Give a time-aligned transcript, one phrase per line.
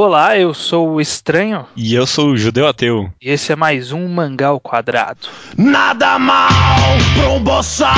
[0.00, 1.66] Olá, eu sou o Estranho.
[1.74, 3.10] E eu sou o Judeu Ateu.
[3.20, 5.26] E esse é mais um Mangá ao Quadrado.
[5.56, 7.96] Nada mal pro um boçal,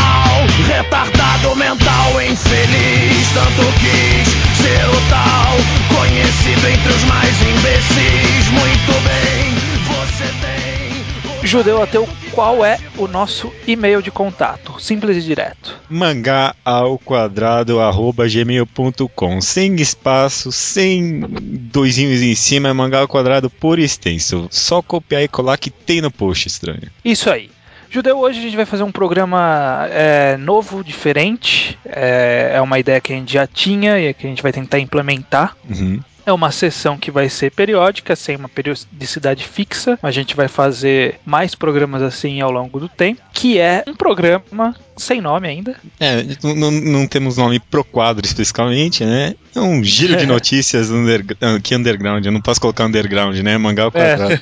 [0.66, 3.28] retardado mental, infeliz.
[3.34, 8.48] Tanto quis ser o tal, conhecido entre os mais imbecis.
[8.48, 9.55] Muito bem,
[9.85, 11.46] você tem.
[11.46, 14.80] Judeu Ateu, qual é o nosso e-mail de contato?
[14.80, 15.79] Simples e direto.
[15.88, 19.40] Mangá ao quadrado arroba gmail.com.
[19.40, 24.48] Sem espaço, sem doisinhos em cima, é mangá ao quadrado por extenso.
[24.50, 26.90] Só copiar e colar que tem no post estranho.
[27.04, 27.50] Isso aí.
[27.90, 31.76] Judeu, hoje a gente vai fazer um programa é, novo, diferente.
[31.85, 34.78] É, é uma ideia que a gente já tinha e que a gente vai tentar
[34.78, 35.56] implementar.
[35.69, 36.00] Uhum.
[36.30, 39.98] É uma sessão que vai ser periódica, sem uma periodicidade fixa.
[40.00, 44.77] A gente vai fazer mais programas assim ao longo do tempo, que é um programa
[45.00, 45.77] sem nome ainda.
[45.98, 49.34] É, não, não- temos nome pro quadro especificamente, né?
[49.55, 52.25] É um giro de notícias underg- ah, que underground.
[52.25, 53.58] Eu não posso colocar underground, né?
[53.58, 54.17] Mangá ao É.
[54.17, 54.41] quadrado.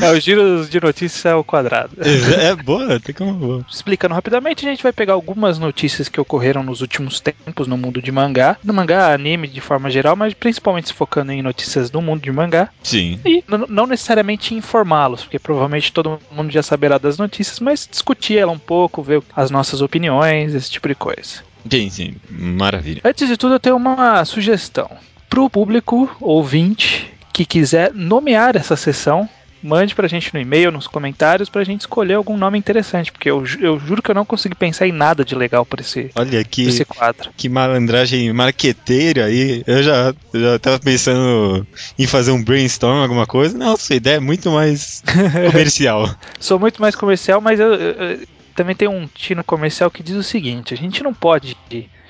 [0.00, 1.90] É o giro de notícias ao quadrado.
[2.00, 3.66] É, é boa, tem como boa.
[3.70, 8.00] Explicando rapidamente, a gente vai pegar algumas notícias que ocorreram nos últimos tempos no mundo
[8.00, 12.00] de mangá, no mangá, anime de forma geral, mas principalmente se focando em notícias do
[12.00, 13.18] mundo de mangá, Sim.
[13.24, 18.52] e não necessariamente informá-los, porque provavelmente todo mundo já saberá das notícias, mas discutir ela
[18.52, 21.42] um pouco, ver as nossas opiniões, esse tipo de coisa.
[21.70, 22.14] Sim, sim.
[22.30, 23.00] Maravilha.
[23.04, 24.90] Antes de tudo, eu tenho uma sugestão.
[25.30, 29.26] Pro público ouvinte que quiser nomear essa sessão,
[29.62, 33.42] mande pra gente no e-mail, nos comentários, pra gente escolher algum nome interessante, porque eu,
[33.60, 36.62] eu juro que eu não consegui pensar em nada de legal pra esse, Olha que,
[36.68, 37.30] esse quadro.
[37.36, 39.62] que malandragem marqueteira aí.
[39.66, 41.66] Eu já, já tava pensando
[41.98, 43.56] em fazer um brainstorm, alguma coisa.
[43.56, 45.02] Não, sua ideia é muito mais
[45.50, 46.10] comercial.
[46.40, 48.18] Sou muito mais comercial, mas eu- eu
[48.52, 51.56] também tenho um tino comercial que diz o seguinte: a gente não pode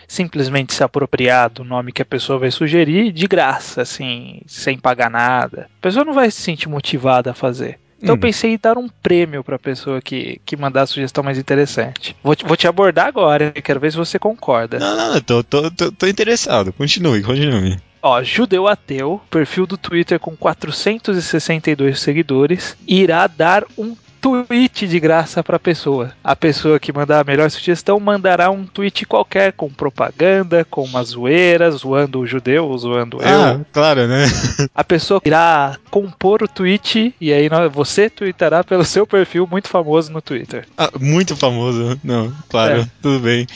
[0.07, 5.11] simplesmente se apropriar do nome que a pessoa vai sugerir de graça, assim, sem pagar
[5.11, 5.71] nada.
[5.79, 7.79] A pessoa não vai se sentir motivada a fazer.
[8.03, 8.19] Então Hum.
[8.19, 12.17] eu pensei em dar um prêmio pra pessoa que, que mandar a sugestão mais interessante.
[12.22, 14.78] Vou te, vou te abordar agora, quero ver se você concorda.
[14.78, 16.72] Não, não, tô, tô, tô, tô interessado.
[16.72, 17.78] Continue, continue.
[18.03, 25.43] Ó, Judeu Ateu, perfil do Twitter com 462 seguidores, irá dar um tweet de graça
[25.43, 26.12] pra pessoa.
[26.22, 31.03] A pessoa que mandar a melhor sugestão mandará um tweet qualquer com propaganda, com uma
[31.03, 33.66] zoeira, zoando o judeu, zoando Ah, eu.
[33.72, 34.25] claro, né?
[34.75, 40.12] A pessoa irá compor o tweet e aí você tweetará pelo seu perfil muito famoso
[40.12, 40.66] no Twitter.
[40.78, 41.99] Ah, muito famoso.
[42.04, 42.87] Não, claro, É.
[43.03, 43.47] tudo bem.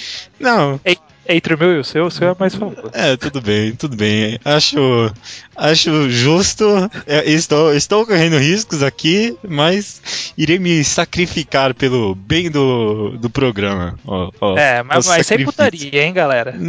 [0.40, 0.80] Não,
[1.28, 2.90] Entre o meu e o seu, o seu é mais famoso.
[2.92, 4.38] é, tudo bem, tudo bem.
[4.44, 4.78] Acho,
[5.56, 6.64] acho justo.
[7.06, 13.98] É, estou, estou correndo riscos aqui, mas irei me sacrificar pelo bem do, do programa.
[14.06, 16.54] Ó, ó, É, mas, o mas sem putaria, hein, galera?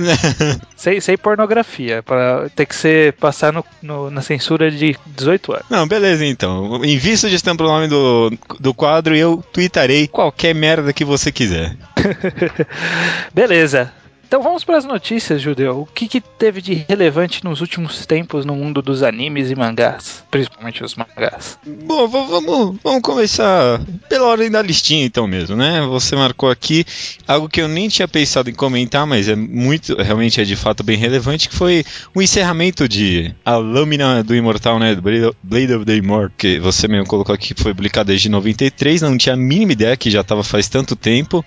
[0.76, 5.66] Sem, sem pornografia, para ter que ser passar no, no- na censura de 18 anos.
[5.72, 6.84] Não, beleza então.
[6.86, 11.76] Envie sugestão pro nome do, do quadro e eu tweetarei qualquer merda que você quiser.
[13.34, 13.92] Beleza.
[14.28, 15.80] Então vamos para as notícias, Judeu.
[15.80, 20.22] O que, que teve de relevante nos últimos tempos no mundo dos animes e mangás?
[20.30, 21.58] Principalmente os mangás.
[21.66, 23.80] Bom, vamos, vamos começar
[24.10, 25.80] pela ordem da listinha então mesmo, né?
[25.88, 26.86] Você marcou aqui
[27.26, 30.84] algo que eu nem tinha pensado em comentar, mas é muito, realmente é de fato
[30.84, 34.94] bem relevante, que foi o encerramento de A Lâmina do Imortal, né?
[35.42, 39.18] Blade of the Immortal, que você mesmo colocou aqui que foi publicada desde 93, não
[39.18, 41.46] tinha a mínima ideia que já estava faz tanto tempo.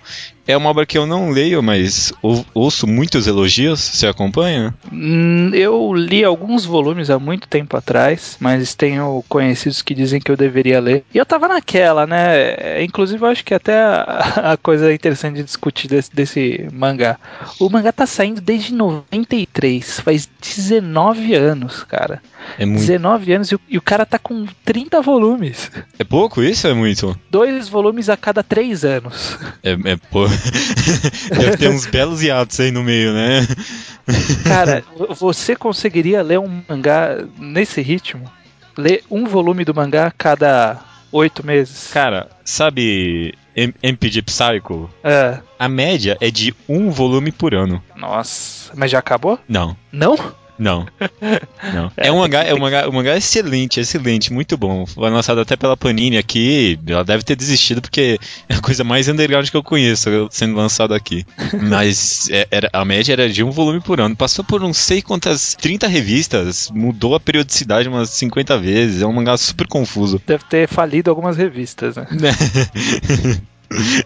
[0.51, 3.81] É uma obra que eu não leio, mas ou- ouço muitos elogios.
[3.81, 4.75] Você acompanha?
[4.93, 10.31] Hum, Eu li alguns volumes há muito tempo atrás, mas tenho conhecidos que dizem que
[10.31, 11.05] eu deveria ler.
[11.15, 12.53] E eu tava naquela, né?
[12.59, 17.19] É, Inclusive, eu acho que até a, a coisa interessante de discutir desse, desse mangá.
[17.59, 22.23] O mangá tá saindo desde 93, faz 19 anos, cara.
[22.59, 22.81] É muito.
[22.81, 25.71] 19 anos e o, e o cara tá com 30 volumes.
[25.99, 26.67] É pouco isso?
[26.67, 27.19] ou É muito?
[27.31, 29.39] Dois volumes a cada três anos.
[29.63, 30.27] É, é pô.
[31.37, 33.47] Deve ter uns belos hiatos aí no meio, né?
[34.45, 38.31] Cara, vo- você conseguiria ler um mangá nesse ritmo?
[38.77, 40.79] Ler um volume do mangá a cada
[41.13, 41.91] oito meses?
[41.93, 43.35] Cara, sabe
[43.83, 44.89] MPG Psycho?
[45.03, 47.83] É, A média é de um volume por ano.
[47.97, 49.39] nossa, mas já acabou?
[49.49, 50.17] Não, Não?
[50.61, 50.87] Não.
[51.73, 51.91] Não.
[51.97, 54.85] É um mangá, é um mangá, um mangá excelente, excelente, muito bom.
[54.87, 56.79] Foi lançado até pela Panini aqui.
[56.87, 60.93] Ela deve ter desistido porque é a coisa mais underground que eu conheço sendo lançado
[60.93, 61.25] aqui.
[61.63, 64.15] Mas é- era, a média era de um volume por ano.
[64.15, 69.03] Passou por não sei quantas 30 revistas, mudou a periodicidade umas 50 vezes.
[69.03, 70.21] É um mangá super confuso.
[70.27, 72.07] Deve ter falido algumas revistas, né?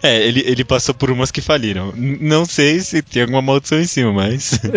[0.03, 1.91] É, ele, ele passou por umas que faliram.
[1.95, 4.59] Não sei se tem alguma maldição em cima, mas.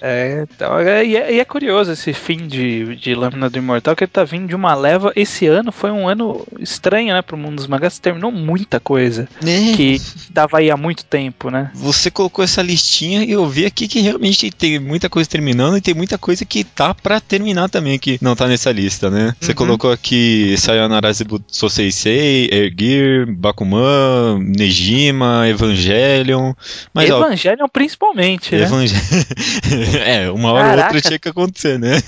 [0.00, 3.94] É, então, é, e, é, e é curioso esse fim de, de Lâmina do Imortal,
[3.96, 5.12] que ele tá vindo de uma leva.
[5.16, 7.98] Esse ano foi um ano estranho, né, pro mundo dos mangás.
[7.98, 9.74] Terminou muita coisa É.
[9.76, 10.00] que
[10.32, 11.70] tava aí há muito tempo, né?
[11.74, 15.80] Você colocou essa listinha e eu vi aqui que realmente tem muita coisa terminando e
[15.80, 19.34] tem muita coisa que tá pra terminar também, que não tá nessa lista, né?
[19.40, 19.56] Você Uhum.
[19.56, 26.52] colocou aqui Sayonara Zebutsu Seisei, Gear, Bakuman, Nejima, Evangelion.
[26.94, 28.62] Mas ó, Evangelion principalmente, né?
[28.62, 28.98] Evangel...
[30.04, 31.00] é, uma hora ou outra Caraca.
[31.00, 32.02] tinha que acontecer, né?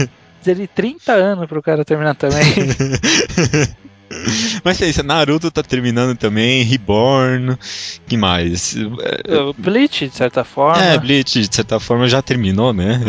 [0.47, 2.45] Ele 30 anos pro cara terminar também.
[4.63, 7.57] Mas é isso, Naruto tá terminando também, Reborn,
[8.07, 8.77] que mais?
[8.77, 10.83] O Bleach, de certa forma.
[10.83, 13.01] É, Bleach, de certa forma, já terminou, né?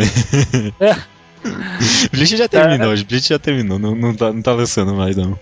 [0.80, 0.96] É.
[2.12, 5.38] Bleach já terminou, Bleach já terminou, não, não, tá, não tá lançando mais, não.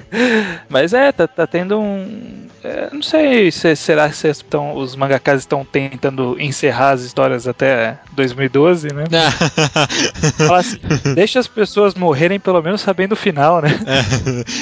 [0.68, 2.46] Mas é, tá, tá tendo um.
[2.62, 7.98] é, não sei se será que estão, os mangakas estão tentando encerrar as histórias até
[8.12, 9.04] 2012, né?
[10.52, 10.78] Assim,
[11.14, 13.70] deixa as pessoas morrerem pelo menos sabendo o final, né?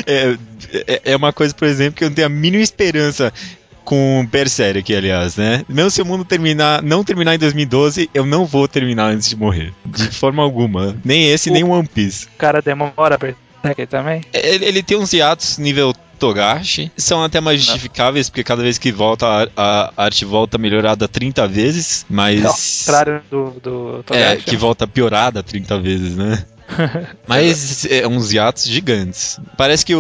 [0.07, 0.37] é,
[0.87, 3.33] é, é uma coisa, por exemplo, que eu não tenho a mínima esperança
[3.85, 5.65] com Berserk, aliás, né?
[5.69, 9.37] Mesmo se o mundo terminar, não terminar em 2012, eu não vou terminar antes de
[9.37, 9.73] morrer.
[9.85, 10.97] De forma alguma.
[11.05, 12.27] Nem esse, nem One Piece.
[12.27, 14.23] O cara demora pra Berserk também.
[14.33, 18.93] Ele, ele tem uns hiatos nível Togashi, são até mais justificáveis, porque cada vez que
[18.93, 22.83] volta, a, a arte volta melhorada 30 vezes, mas.
[22.85, 24.03] contrário do, do É,
[24.35, 24.45] Togashi.
[24.45, 26.45] que volta piorada 30 vezes, né?
[27.27, 29.39] Mas é uns hiatos gigantes.
[29.57, 29.99] Parece que o,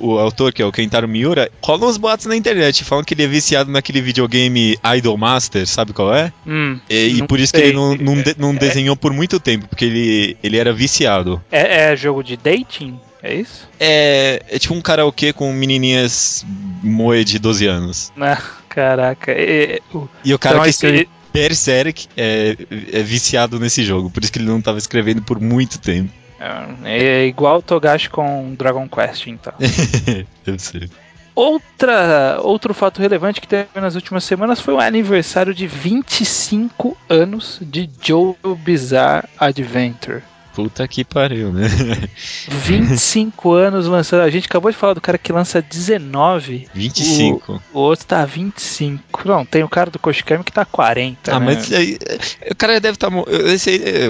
[0.00, 3.14] o, o autor, que é o Kentaro Miura, rola uns boatos na internet, falam que
[3.14, 6.32] ele é viciado naquele videogame Idol Master, sabe qual é?
[6.46, 7.68] Hum, E, e por isso que sei.
[7.68, 8.56] ele não, não, de- não É.
[8.56, 11.42] desenhou por muito tempo, porque ele, ele era viciado.
[11.50, 12.98] é, é jogo de dating?
[13.22, 13.68] É isso?
[13.78, 16.44] É, é tipo um karaokê com menininhas
[16.82, 18.12] moe de 12 anos.
[18.20, 19.30] Ah, caraca.
[19.30, 22.56] É, é, o- E o cara então, que escreve Berserk é,
[22.92, 26.10] é viciado nesse jogo, por isso que ele não estava escrevendo por muito tempo.
[26.84, 29.52] é, é igual o Togashi com Dragon Quest, então.
[30.44, 30.90] Deve ser.
[31.34, 37.58] Outra, outro fato relevante que teve nas últimas semanas foi o aniversário de 25 anos
[37.62, 40.22] de Joe Bizarre Adventure.
[40.54, 41.66] Puta que pariu, né?
[42.48, 44.20] 25 anos lançando.
[44.20, 46.68] A gente acabou de falar do cara que lança 19.
[46.74, 47.62] 25.
[47.72, 49.26] O outro tá 25.
[49.26, 51.34] Não, tem o cara do Koshikami que tá 40.
[51.34, 51.46] Ah, né?
[51.46, 51.98] mas aí,
[52.40, 53.30] é, o cara deve estar morto.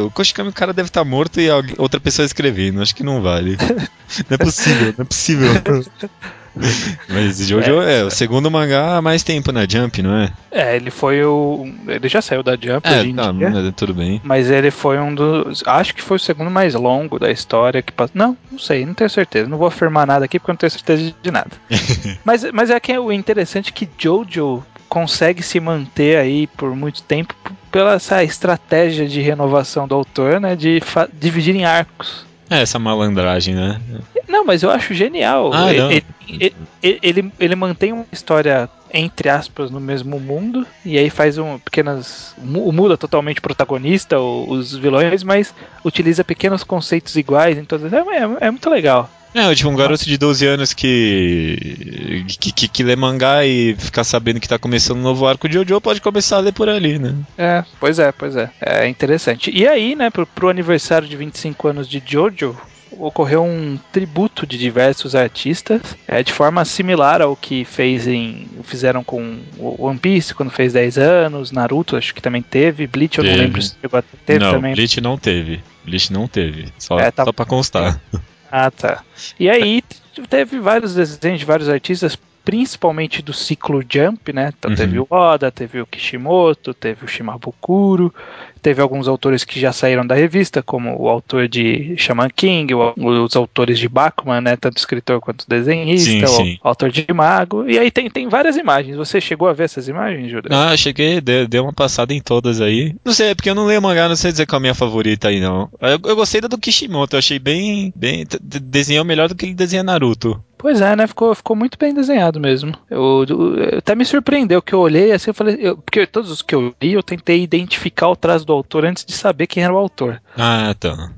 [0.05, 1.49] O Koshikami, o cara deve estar morto e
[1.79, 2.83] outra pessoa escrevendo.
[2.83, 3.57] Acho que não vale.
[4.29, 5.49] Não é possível, não é possível.
[7.09, 10.33] Mas Jojo é, o segundo mangá há mais tempo na Jump, não é?
[10.51, 11.67] É, ele foi o.
[11.87, 13.49] Ele já saiu da Jump É, hoje tá, dia.
[13.49, 14.21] é, tudo bem.
[14.25, 15.63] Mas ele foi um dos.
[15.67, 18.13] Acho que foi o segundo mais longo da história que passou.
[18.15, 19.49] Não, não sei, não tenho certeza.
[19.49, 21.51] Não vou afirmar nada aqui porque eu não tenho certeza de nada.
[22.25, 27.03] mas, mas é que o interessante é que Jojo consegue se manter aí por muito
[27.03, 27.35] tempo
[27.71, 30.55] pela essa estratégia de renovação do autor, né?
[30.55, 30.83] De
[31.15, 32.27] dividir em arcos.
[32.53, 33.81] É, essa malandragem, né?
[34.29, 35.51] Não, mas eu acho genial.
[35.53, 40.99] Ah, ele, ele, ele, ele- ele mantém uma história, entre aspas, no mesmo mundo, e
[40.99, 42.35] aí faz um pequenas.
[42.39, 45.55] mu- muda totalmente o protagonista, os vilões, mas
[45.85, 47.93] utiliza pequenos conceitos iguais em todas.
[47.93, 49.09] É, é- é muito legal.
[49.35, 54.05] É, tipo um garoto de 12 anos que, que, que, que lê mangá e ficar
[54.05, 56.99] sabendo que tá começando um novo arco de Jojo pode começar a ler por ali,
[56.99, 57.15] né?
[57.39, 58.51] É, pois é, pois é.
[58.61, 59.51] É interessante.
[59.51, 62.55] E aí, né, pro, pro aniversário de 25 anos de Jojo,
[62.93, 69.03] ocorreu um tributo de diversos artistas, é, de forma similar ao que fez em, fizeram
[69.03, 73.25] com o One Piece quando fez 10 anos, Naruto acho que também teve, Bleach eu
[73.25, 73.37] Teve.
[73.37, 74.75] não lembro se chegou a teve não, também.
[74.75, 75.61] Bleach não teve.
[75.85, 76.69] Bleach não teve.
[76.79, 77.99] Só, É, tá- só pra constar.
[78.55, 79.03] Ah, tá.
[79.41, 79.83] E aí
[80.29, 84.53] teve vários desenhos de vários artistas, principalmente do ciclo Jump, né?
[84.59, 84.77] Então Uhum.
[84.77, 88.13] teve o Oda, teve o Kishimoto, teve o Shimabukuro,
[88.61, 92.95] teve alguns autores que já saíram da revista, como o autor de Shaman King, o-
[92.97, 94.57] os autores de Bakuman, né?
[94.57, 96.59] Tanto escritor quanto desenhista, Sim, o sim.
[96.63, 97.69] autor de Mago.
[97.69, 98.97] E aí tem, tem várias imagens.
[98.97, 100.49] Você chegou a ver essas imagens, Júlio?
[100.51, 102.95] Ah, cheguei, dei, dei uma passada em todas aí.
[103.05, 104.75] Não sei, é porque eu não leio mangá, não sei dizer qual é a minha
[104.75, 105.69] favorita aí, não.
[105.81, 107.93] Eu, eu gostei da do Kishimoto, eu achei bem.
[107.97, 108.27] bem
[108.63, 110.43] desenhou melhor do que ele desenha Naruto.
[110.63, 111.09] Pois é, né?
[111.09, 112.73] Ficou, ficou muito bem desenhado mesmo.
[112.89, 116.41] Eu, eu- até me surpreendeu que eu olhei assim, eu falei, eu- porque todos os
[116.41, 119.75] que eu li, eu tentei identificar o traço do autor antes de saber quem era
[119.75, 120.23] o autor.
[120.39, 121.11] Ah, tá.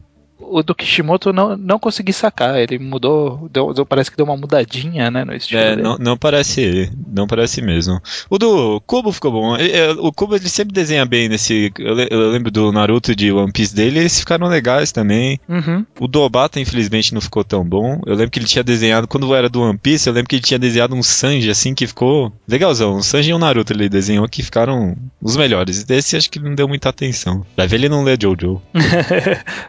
[0.51, 2.59] O do Kishimoto não, não consegui sacar.
[2.59, 5.61] Ele mudou, deu, deu- parece que deu uma mudadinha, né, no estilo.
[5.61, 5.83] É, dele.
[5.83, 6.91] não, não parece ele.
[7.13, 8.01] Não parece mesmo.
[8.29, 9.57] O do Kubo ficou bom.
[9.57, 11.73] É, é, O Kubo ele sempre desenha bem nesse.
[11.79, 15.39] Eu, eu lembro do Naruto de One Piece dele, eles ficaram legais também.
[15.49, 15.85] Uhum.
[16.01, 18.01] O do Obata, infelizmente, não ficou tão bom.
[18.07, 20.43] Eu lembro que ele tinha desenhado, quando era do One Piece, eu lembro que ele
[20.43, 22.97] tinha desenhado um Sanji assim que ficou legalzão.
[22.97, 25.85] Um Sanji e um Naruto ele desenhou que ficaram os melhores.
[25.85, 27.45] Desse acho que ele não deu muita atenção.
[27.57, 28.61] Vai ver ele não lê Jojo.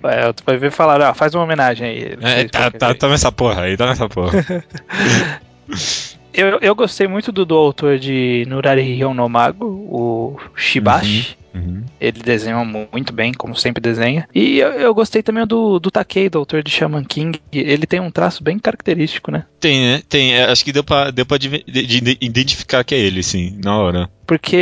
[0.04, 2.18] é, tu vai ver falar, ah, faz uma homenagem aí.
[2.22, 4.32] É, tá, tá, tá nessa porra aí, tá nessa porra.
[6.36, 11.38] Eu, eu gostei muito do, do autor de Nurari no Mago, o Shibashi.
[11.54, 11.84] Uhum.
[12.02, 12.58] Ele desenha
[12.92, 14.28] muito bem, como sempre desenha.
[14.36, 17.40] E eu, eu gostei também do, do Takei, do autor de Shaman King.
[17.54, 19.46] Ele tem um traço bem característico, né?
[19.58, 20.02] Tem, né?
[20.10, 20.34] Tem.
[20.36, 23.78] é, acho que deu pra, deu pra de- de- identificar que é ele, sim, na
[23.78, 24.10] hora.
[24.28, 24.56] Porque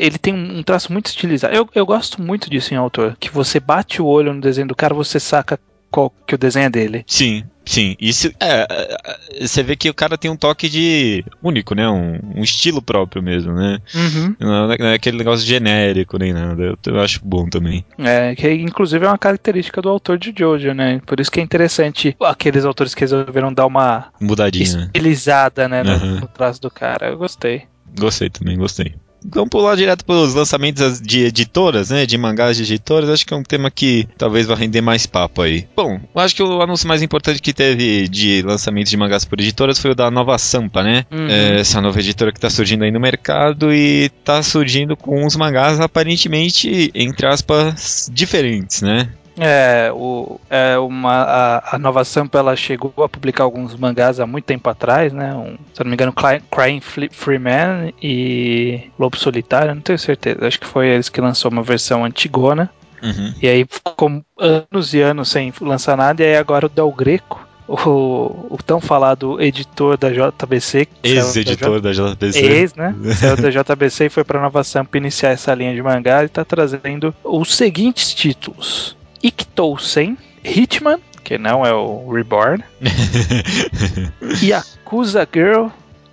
[0.00, 1.52] ele tem um traço muito estilizado.
[1.52, 3.16] Eu, eu gosto muito disso em autor.
[3.18, 5.58] Que você bate o olho no desenho do cara, você saca
[5.96, 7.04] qual que o desenho é dele.
[7.06, 7.96] Sim, sim.
[7.98, 8.96] Isso é, é,
[9.40, 11.88] é, você vê que o cara tem um toque de único, né?
[11.88, 13.78] Um, um estilo próprio mesmo, né?
[13.94, 14.36] Uhum.
[14.38, 16.62] Não é, não é aquele negócio genérico nem nada.
[16.62, 17.82] Eu, eu acho bom também.
[17.98, 21.00] É, que inclusive é uma característica do autor de Jojo, né?
[21.06, 24.90] Por isso que é interessante aqueles autores que resolveram dar uma Mudadinha.
[24.94, 26.20] estilizada, né, no, Uhum.
[26.20, 27.08] no traço do cara.
[27.08, 27.62] Eu gostei.
[27.98, 28.94] Gostei também, gostei.
[29.30, 32.06] Vamos pular direto para os lançamentos de editoras, né?
[32.06, 33.10] De mangás de editoras.
[33.10, 35.66] Acho que é um tema que talvez vá render mais papo aí.
[35.74, 39.78] Bom, acho que o anúncio mais importante que teve de lançamento de mangás por editoras
[39.78, 41.04] foi o da Nova Sampa, né?
[41.10, 41.28] Uhum.
[41.28, 45.36] É, essa nova editora que tá surgindo aí no mercado e tá surgindo com uns
[45.36, 49.08] mangás aparentemente, entre aspas, diferentes, né?
[49.38, 54.26] É, o, é uma, a, a Nova Sampa ela chegou a publicar alguns mangás há
[54.26, 55.34] muito tempo atrás, né?
[55.34, 60.46] Um, se não me engano, Cry- Crying Free Man e Lobo Solitário, não tenho certeza.
[60.46, 62.70] Acho que foi eles que lançou uma versão antigona.
[63.02, 63.34] Uhum.
[63.42, 67.46] E aí ficou anos e anos sem lançar nada, e aí agora o Del Greco,
[67.68, 70.88] o, o tão falado editor da JBC.
[71.02, 72.38] saiu da Ex-editor da JBC.
[72.40, 72.94] Ex, né?
[73.14, 76.44] Saiu da JBC e foi pra Nova Sampa iniciar essa linha de mangá e tá
[76.44, 82.62] trazendo os seguintes títulos: Ikitousen, Hitman, que não é o Reborn,
[84.42, 85.68] Yakuza Girl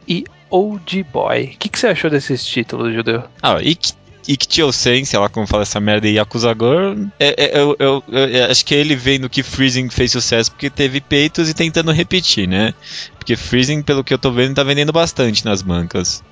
[0.08, 1.52] e Old Boy.
[1.56, 3.24] O que, que você achou desses títulos, Judeu?
[3.42, 3.94] Ah, Ik
[4.26, 8.64] Iktiosen, sei lá como fala essa merda, e Yakuzagor, é, é, eu, eu- eu acho
[8.66, 12.74] que ele vendo que Freezing fez sucesso porque teve peitos e tentando repetir, né?
[13.18, 16.24] Porque Freezing, pelo que eu tô vendo, tá vendendo bastante nas bancas.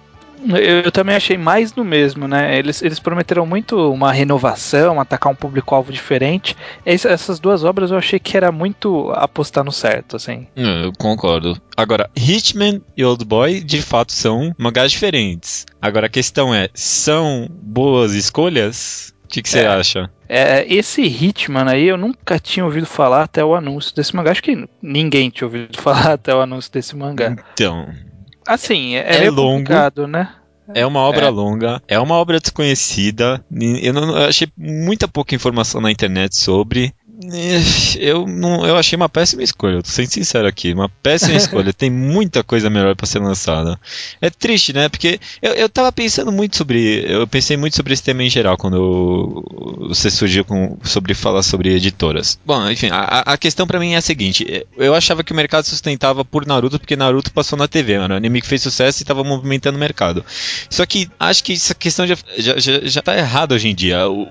[0.48, 2.58] Eu, eu também achei mais do mesmo, né?
[2.58, 6.56] Eles, eles prometeram muito uma renovação, atacar um público-alvo diferente.
[6.86, 10.48] Es- essas duas obras eu achei que era muito apostar no certo, assim.
[10.56, 11.60] Eu concordo.
[11.78, 15.66] Agora, Hitman e Old Boy, de fato, são mangás diferentes.
[15.82, 19.14] Agora, a questão é, são boas escolhas?
[19.26, 19.68] O que que você É.
[19.68, 20.10] acha?
[20.28, 24.32] É, esse Hitman aí eu nunca tinha ouvido falar até o anúncio desse mangá.
[24.32, 27.36] Acho que ninguém tinha ouvido falar até o anúncio desse mangá.
[27.54, 27.88] Então,
[28.54, 29.64] Assim, é, É meio longo.
[30.08, 30.30] né?
[30.74, 31.30] É uma obra É.
[31.30, 33.44] longa, é uma obra desconhecida.
[33.82, 36.94] Eu, não, eu achei muita pouca informação na internet sobre.
[37.24, 37.62] Eh,
[38.00, 41.72] Eu, não, eu achei uma péssima escolha, eu tô sendo sincero aqui, uma péssima escolha.
[41.74, 43.80] Tem muita coisa melhor pra ser lançada.
[44.22, 44.90] É triste, né?
[44.90, 47.04] Porque eu, eu tava pensando muito sobre.
[47.08, 51.44] Eu pensei muito sobre esse tema em geral quando eu- você surgiu com, sobre falar
[51.44, 52.40] sobre editoras.
[52.46, 55.66] Bom, enfim, a, a questão pra mim é a seguinte: eu achava que o mercado
[55.66, 59.06] sustentava por Naruto porque Naruto passou na TV, era um anime que fez sucesso e
[59.06, 60.26] tava movimentando o mercado.
[60.70, 64.08] Só que acho que essa questão já, já, já, já tá errada hoje em dia.
[64.10, 64.24] O,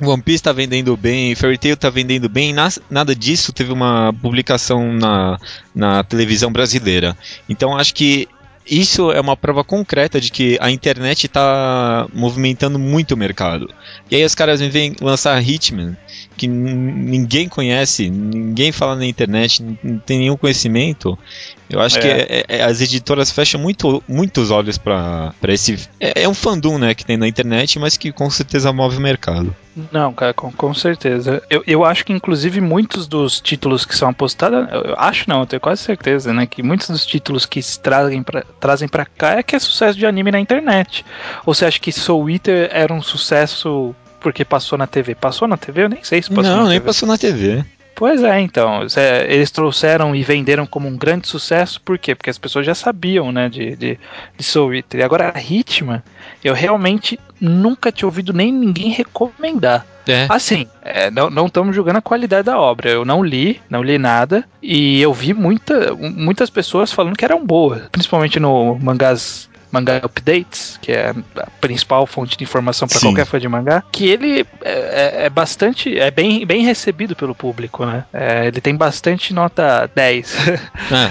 [0.00, 3.72] o One Piece tá vendendo bem, Fairy Tail tá vendendo bem, nas- nada disso teve
[3.72, 5.38] uma publicação na,
[5.74, 7.16] na televisão brasileira.
[7.48, 8.28] Então acho que
[8.66, 13.68] isso é uma prova concreta de que a internet está movimentando muito o mercado.
[14.10, 15.94] E aí os caras me vêm lançar Hitman,
[16.34, 21.18] que ninguém conhece, ninguém fala na internet, não tem nenhum conhecimento.
[21.68, 22.00] Eu acho É.
[22.00, 25.88] que é- é- as editoras fecham muito, muitos olhos para esse.
[25.98, 29.00] É, é um fandom né, que tem na internet, mas que com certeza move o
[29.00, 29.54] mercado.
[29.90, 31.42] Não, cara, com, com certeza.
[31.50, 34.68] Eu, eu acho que, inclusive, muitos dos títulos que são apostados.
[34.70, 36.46] Eu, eu acho não, eu tenho quase certeza, né?
[36.46, 39.98] Que muitos dos títulos que se trazem pra, trazem pra cá é que é sucesso
[39.98, 41.04] de anime na internet.
[41.44, 45.14] Ou você acha que Soul Eater era um sucesso porque passou na TV?
[45.14, 45.82] Passou na TV?
[45.84, 46.86] Eu nem sei se passou não, nem TV.
[46.86, 47.64] passou na TV.
[47.94, 48.80] Pois é, então.
[49.28, 52.14] eles trouxeram e venderam como um grande sucesso, por quê?
[52.14, 53.98] Porque as pessoas já sabiam, né, de, de,
[54.36, 55.00] de Soul Eater.
[55.00, 56.02] E agora a Hitman,
[56.42, 59.86] eu realmente nunca tinha ouvido nem ninguém recomendar.
[60.06, 60.26] É.
[60.28, 62.90] Assim, é, não estamos julgando a qualidade da obra.
[62.90, 64.44] Eu não li, não li nada.
[64.62, 67.82] E eu vi muita, muitas pessoas falando que eram boas.
[67.90, 73.40] Principalmente no mangás Manga Updates, que é a principal fonte de informação para qualquer fã
[73.40, 78.04] de mangá, que ele é, é- é bastante, é bem, bem recebido pelo público, né?
[78.12, 80.34] É, ele tem bastante nota 10.
[80.92, 81.10] Ah,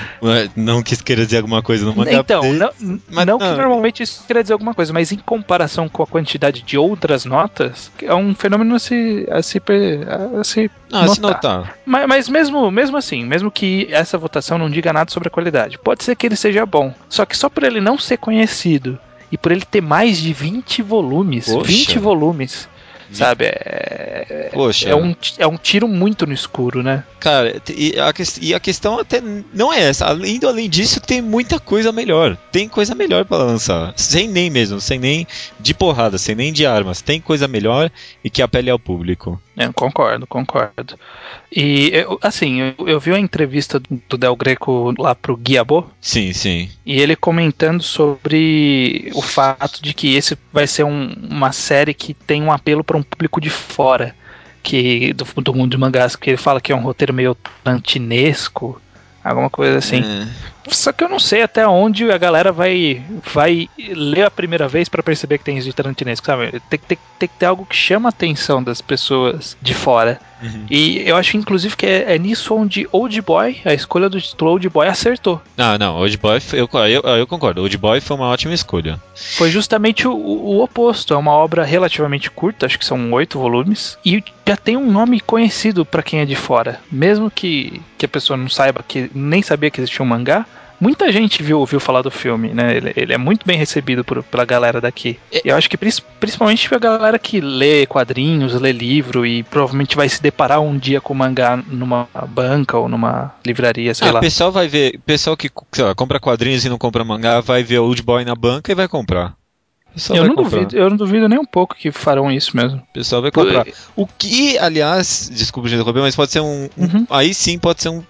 [0.56, 2.14] não quis querer dizer alguma coisa no mangá.
[2.14, 2.58] então, update.
[2.80, 3.40] não, mas não não.
[3.40, 7.26] que normalmente isso queira dizer alguma coisa, mas em comparação com a quantidade de outras
[7.26, 9.62] notas, é um fenômeno a se, a se,
[10.40, 11.58] a se Ah, se notar.
[11.58, 11.78] notar.
[11.86, 15.78] Mas, mas mesmo, mesmo assim, mesmo que essa votação não diga nada sobre a qualidade,
[15.78, 16.94] pode ser que ele seja bom.
[17.10, 18.98] Só que só por ele não ser conhecido
[19.32, 21.66] e por ele ter mais de 20 volumes, Poxa.
[21.66, 22.70] 20 volumes,
[23.12, 23.46] sabe?
[23.46, 24.90] É, Poxa.
[24.90, 27.04] é, um, é um tiro muito no escuro, né?
[27.20, 29.22] Cara, e a, e a questão até
[29.54, 30.06] não é essa.
[30.06, 32.38] Além, além disso, tem muita coisa melhor.
[32.52, 33.94] Tem coisa melhor pra lançar.
[33.96, 35.26] Sem nem mesmo, sem nem
[35.60, 37.02] de porrada, sem nem de armas.
[37.02, 37.90] Tem coisa melhor
[38.24, 39.42] e que apele ao público.
[39.56, 40.98] É, concordo, concordo.
[41.56, 43.80] E, eu- assim, eu, eu vi uma entrevista
[44.10, 46.70] do Del Greco lá pro Guiabô, Sim, sim.
[46.86, 52.14] e ele comentando sobre o fato de que esse vai ser um- uma série que
[52.16, 54.16] tem um apelo para um público de fora
[54.64, 58.82] que do, do mundo de mangás, que ele fala que é um roteiro meio tarantinesco,
[59.24, 60.02] alguma coisa assim.
[60.04, 60.28] É.
[60.68, 63.02] Só que eu não sei até onde a galera vai
[63.34, 66.60] vai ler a primeira vez para perceber que tem isso de tarantinesco, sabe?
[66.70, 70.20] Tem, que ter- tem que ter algo que chama a atenção das pessoas de fora.
[70.42, 70.66] Uhum.
[70.70, 74.52] E eu acho, inclusive, que é, é nisso onde Old Boy, a escolha do título
[74.52, 75.42] Old Boy, acertou.
[75.58, 77.62] Ah, não, Old Boy, eu, eu, eu concordo.
[77.62, 79.00] Old Boy foi uma ótima escolha.
[79.38, 81.14] Foi justamente o, o oposto.
[81.14, 85.22] É uma obra relativamente curta, acho que são oito volumes, e já tem um nome
[85.22, 86.82] conhecido pra quem é de fora.
[86.92, 90.46] Mesmo que, que a pessoa não saiba, que nem sabia que existia um mangá,
[90.84, 92.76] muita gente viu, ouviu falar do filme, né?
[92.76, 95.18] Ele, ele é muito bem recebido por, pela galera daqui.
[95.32, 100.10] E eu acho que principalmente a galera que lê quadrinhos, lê livro e provavelmente vai
[100.10, 104.20] se deparar um dia com o mangá numa banca ou numa livraria, sei Ah, lá.
[104.20, 107.80] o pessoal vai ver, pessoal que lá, compra quadrinhos e não compra mangá, vai ver
[107.80, 109.36] Old Boy na banca e vai comprar.
[110.10, 110.60] Eu não, comprar.
[110.62, 112.80] duvido, eu não duvido nem um pouco que farão isso mesmo.
[112.80, 113.68] O pessoal vai comprar.
[113.96, 116.68] O que, aliás, desculpa te interromper, mas pode ser um.
[116.76, 117.08] um- Uhum.
[117.12, 118.04] Aí sim pode ser um.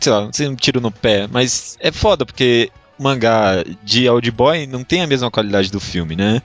[0.00, 1.26] Sei lá, não sei, um tiro no pé.
[1.30, 6.14] Mas é foda, porque mangá de Old Boy não tem a mesma qualidade do filme,
[6.16, 6.40] né?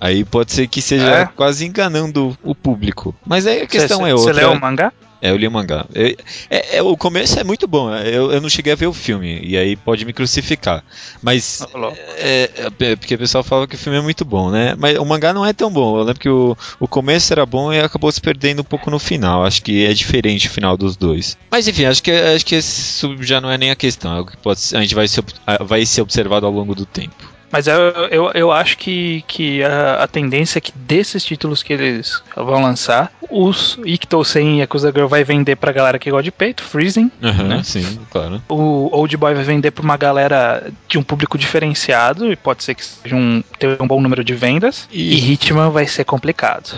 [0.00, 1.26] Aí pode ser que seja É.
[1.26, 3.14] quase enganando o público.
[3.26, 4.32] Mas aí a questão Cê- é outra.
[4.34, 4.92] Você leu o mangá?
[5.22, 5.86] É, eu li o mangá.
[5.94, 6.16] É,
[6.48, 7.94] é- é- o começo é muito bom.
[7.94, 9.40] Eu, eu não cheguei a ver o filme.
[9.42, 10.82] E aí pode me crucificar.
[11.22, 11.60] Mas.
[11.74, 11.98] Ô, louco.
[12.16, 14.74] É, é, porque o pessoal fala que o filme é muito bom, né?
[14.78, 15.98] Mas o mangá não é tão bom.
[15.98, 18.98] Eu lembro que o, o começo era bom e acabou se perdendo um pouco no
[18.98, 19.44] final.
[19.44, 21.36] Acho que é diferente o final dos dois.
[21.50, 24.12] Mas enfim, acho que, acho que isso já não é nem a questão.
[24.12, 25.24] É algo que pode, a gente vai ser,
[25.60, 27.39] vai ser observado ao longo do tempo.
[27.52, 27.74] Mas eu,
[28.10, 32.62] eu, eu acho que, que a, a tendência é que desses títulos que eles vão
[32.62, 37.10] lançar, os Ictosen e Yakuza Girl vai vender pra galera que gosta de peito, Freezing.
[37.22, 37.62] Aham, Né?
[37.64, 38.42] Sim, claro.
[38.48, 42.74] O Old Boy vai vender pra uma galera de um público diferenciado, e pode ser
[42.74, 44.88] que seja um, tenha um bom número de vendas.
[44.90, 46.70] E- E, Hitman vai ser complicado.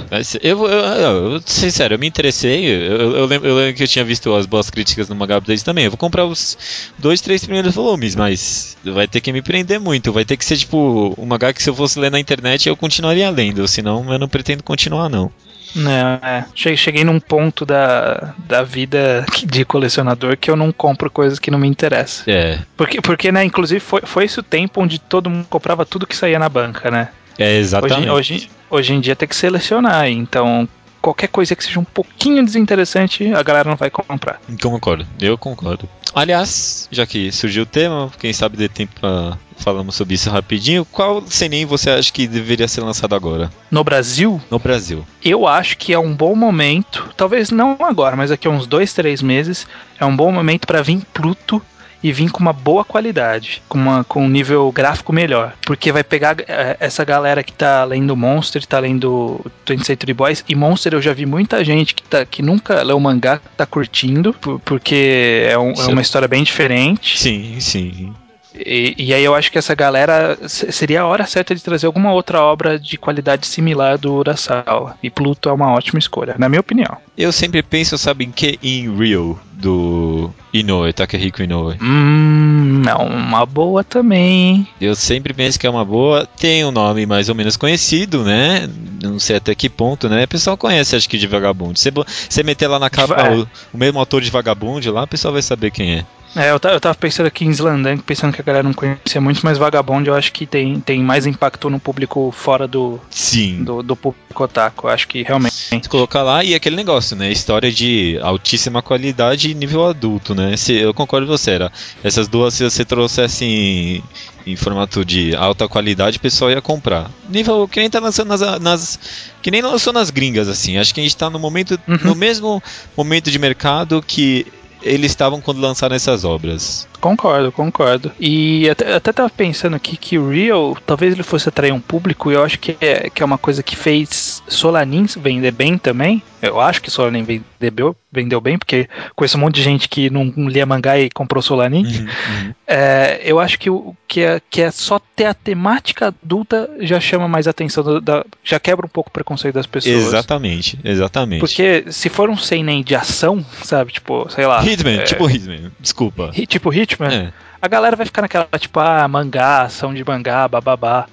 [0.43, 2.65] Eu, eu, eu, eu, sincero, eu me interessei.
[2.67, 5.63] Eu, eu, lembro, eu lembro que eu tinha visto as boas críticas no Mangá Updates
[5.63, 5.85] também.
[5.85, 6.57] Eu vou comprar os
[6.99, 10.13] dois, três primeiros volumes, mas vai ter que me prender muito.
[10.13, 12.77] Vai ter que ser tipo um mangá que se eu fosse ler na internet eu
[12.77, 15.31] continuaria lendo, senão eu não pretendo continuar, não.
[15.75, 15.91] Não,
[16.23, 16.45] é.
[16.55, 21.51] Che- Cheguei num ponto da, da vida de colecionador que eu não compro coisas que
[21.51, 22.25] não me interessam.
[22.27, 26.07] É, Porque, porque né, inclusive foi, foi esse o tempo onde todo mundo comprava tudo
[26.07, 27.09] que saía na banca, né?
[27.39, 28.11] é exatamente.
[28.11, 30.69] Hoje, hoje, hoje em dia tem que selecionar, então
[31.03, 34.41] qualquer coisa que seja um pouquinho desinteressante, a galera não vai comprar.
[34.63, 35.89] Concordo, eu concordo.
[36.15, 40.85] Aliás, já que surgiu o tema, quem sabe dê tempo pra falamos sobre isso rapidinho.
[40.85, 45.05] Qual CNI você acha que deveria ser lançado agora No Brasil, no Brasil?
[45.25, 48.93] eu acho que é um bom momento, talvez não agora, mas daqui a uns dois,
[48.93, 49.67] três meses,
[49.99, 51.63] é um bom momento para vir Pluto
[52.03, 55.55] e vir com uma boa qualidade, com, uma, com um nível gráfico melhor.
[55.65, 60.45] Porque vai pegar eh, essa galera que tá lendo Monster, tá lendo 20th Century Boys,
[60.49, 64.33] e Monster eu já vi muita gente que, tá, que nunca leu mangá, tá curtindo,
[64.35, 67.19] por- porque é, um- é uma história bem diferente.
[67.19, 68.13] Sim, sim.
[68.55, 71.87] E, e aí eu acho que essa galera se- seria a hora certa de trazer
[71.87, 74.95] alguma outra obra de qualidade similar do Urasawa.
[75.03, 76.99] E Pluto é uma ótima escolha, na minha opinião.
[77.17, 78.59] Eu sempre penso, sabe, em que?
[78.63, 81.77] Em Real, do Inoue, Takehiko Inoue.
[81.81, 84.57] Hum, é uma boa também.
[84.57, 84.69] hein?
[84.81, 86.27] Eu sempre penso que é uma boa.
[86.27, 88.69] Tem um nome mais ou menos conhecido, né?
[89.03, 90.25] Não sei até que ponto, né?
[90.25, 91.79] O pessoal conhece, acho que, de Vagabond.
[91.79, 93.39] Você, você meter lá na capa Vai.
[93.39, 96.05] o, o mesmo autor de Vagabond lá, o pessoal vai saber quem é.
[96.35, 99.41] É, eu, eu tava pensando aqui em Slandang, pensando que a galera não conhecia muito,
[99.45, 103.63] mas Vagabond eu acho que tem, tem mais impacto no público fora do, Sim.
[103.63, 104.87] do, do público otaku.
[104.87, 105.53] Eu acho que realmente.
[105.55, 107.31] Se colocar lá e aquele negócio, né?
[107.31, 110.57] História de altíssima qualidade de nível adulto, né?
[110.57, 111.73] Se, eu concordo com você, era.
[112.03, 114.03] Essas duas, se você trouxesse em,
[114.47, 117.11] em formato de alta qualidade, o pessoal ia comprar.
[117.29, 118.99] Nível que nem tá lançando nas, nas.
[119.43, 120.79] Que nem lançou nas gringas, assim.
[120.79, 121.79] Acho que a gente tá no momento.
[121.87, 121.99] Uhum.
[122.05, 122.63] No mesmo
[122.97, 124.47] momento de mercado que
[124.83, 126.87] eles estavam quando lançaram essas obras.
[127.01, 128.13] Concordo, concordo.
[128.21, 132.31] E até, até tava pensando aqui que o Real, talvez ele fosse atrair um público,
[132.31, 136.23] e eu acho que é, que é uma coisa que fez Solanin vender bem também.
[136.41, 137.25] Eu acho que Solanin
[137.61, 141.41] vendeu, vendeu bem, porque conheço um monte de gente que não lia mangá e comprou
[141.43, 141.85] Solanin.
[141.87, 146.69] Uhum, É, eu acho que, o, que, é, que é só ter a temática adulta
[146.81, 149.95] já chama mais atenção, do- da, já quebra um pouco o preconceito das pessoas.
[149.95, 151.41] Exatamente, exatamente.
[151.41, 154.61] Porque se for um seinen de ação, sabe, tipo, sei lá.
[154.73, 156.31] Hitman, é, tipo Hitman, desculpa.
[156.35, 157.33] hi- tipo Hitman, É.
[157.61, 161.07] a galera vai ficar naquela, tipo, ah, mangá, ação de mangá, bababá.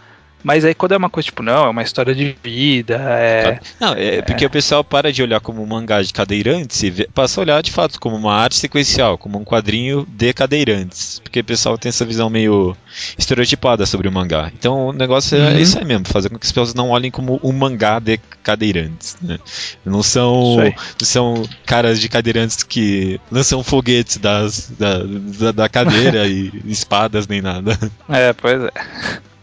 [0.43, 3.59] Mas aí quando é uma coisa, tipo, não, é uma história de vida, é.
[3.79, 7.39] Não, é porque o pessoal para de olhar como um mangá de cadeirantes e passa
[7.39, 11.19] a olhar de fato como uma arte sequencial, como um quadrinho de cadeirantes.
[11.19, 12.75] Porque o pessoal tem essa visão meio
[13.17, 14.51] estereotipada sobre o mangá.
[14.57, 15.57] Então o negócio é Uhum.
[15.59, 19.17] isso aí mesmo, fazer com que as pessoas não olhem como um mangá de cadeirantes.
[19.21, 19.39] né?
[19.85, 20.73] Não são, não
[21.05, 27.41] são caras de cadeirantes que lançam foguetes das, da, da, da cadeira e espadas nem
[27.41, 27.77] nada.
[28.07, 28.71] É, pois é.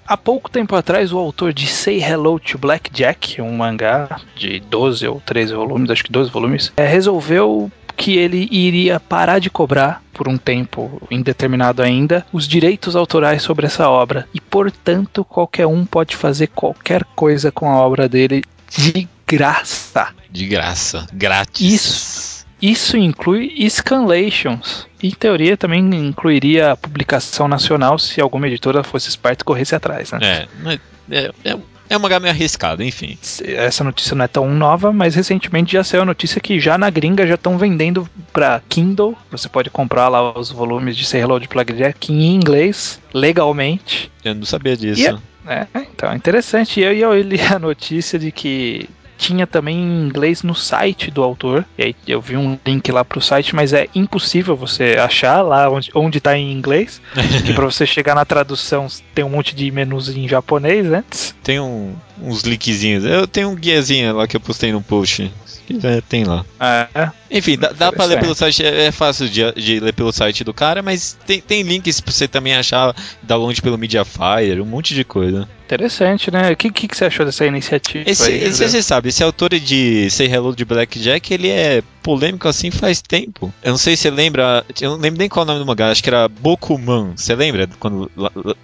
[0.06, 5.06] Há pouco tempo atrás, o autor de Say Hello to Blackjack, um mangá de 12
[5.08, 10.02] ou 13 volumes, acho que 12 volumes, é, resolveu que ele iria parar de cobrar,
[10.12, 14.28] por um tempo indeterminado ainda, os direitos autorais sobre essa obra.
[14.32, 20.08] E, portanto, qualquer um pode fazer qualquer coisa com a obra dele de graça.
[20.30, 21.60] De graça, grátis.
[21.60, 22.35] Isso.
[22.60, 24.86] Isso inclui scanlations.
[25.02, 30.10] Em teoria, também incluiria a publicação nacional se alguma editora fosse esperta e corresse atrás,
[30.12, 30.18] né?
[30.22, 30.78] É,
[31.10, 33.16] é, é, é um mangá meio arriscado, enfim.
[33.44, 36.90] Essa notícia não é tão nova, mas recentemente já saiu a notícia que já na
[36.90, 39.16] gringa já estão vendendo para Kindle.
[39.30, 44.10] Você pode comprar lá os volumes de Say Hello de Blackjack em inglês, legalmente.
[44.24, 45.02] Eu não sabia disso.
[45.02, 46.80] E é, então, é interessante.
[46.80, 48.88] E eu, eu li a notícia de que
[49.18, 51.64] tinha também em inglês no site do autor.
[51.78, 55.68] E aí eu vi um link lá pro site, mas é impossível você achar lá
[55.70, 57.00] onde, onde tá em inglês.
[57.48, 61.34] e para você chegar na tradução tem um monte de menus em japonês antes.
[61.42, 63.04] Tem um- uns linkzinhos.
[63.04, 65.30] Eu tenho um guiazinho lá que eu postei no post.
[65.44, 66.44] Se quiser, tem lá.
[66.60, 70.12] É, Enfim, dá, dá pra ler pelo site, é, é fácil de, de ler pelo
[70.12, 74.64] site do cara, mas tem, tem links pra você também achar download pelo Mediafire, um
[74.66, 75.48] monte de coisa.
[75.66, 76.52] Interessante, né?
[76.52, 78.08] O que, que, que você achou dessa iniciativa?
[78.08, 82.46] Esse, aí, esse você sabe, esse autor de Say Hello de Blackjack, ele é polêmico
[82.46, 83.52] assim faz tempo.
[83.64, 85.66] Eu não sei se você lembra, eu não lembro nem qual é o nome do
[85.66, 87.12] mangá, acho que era Bokuman.
[87.16, 88.08] Você lembra quando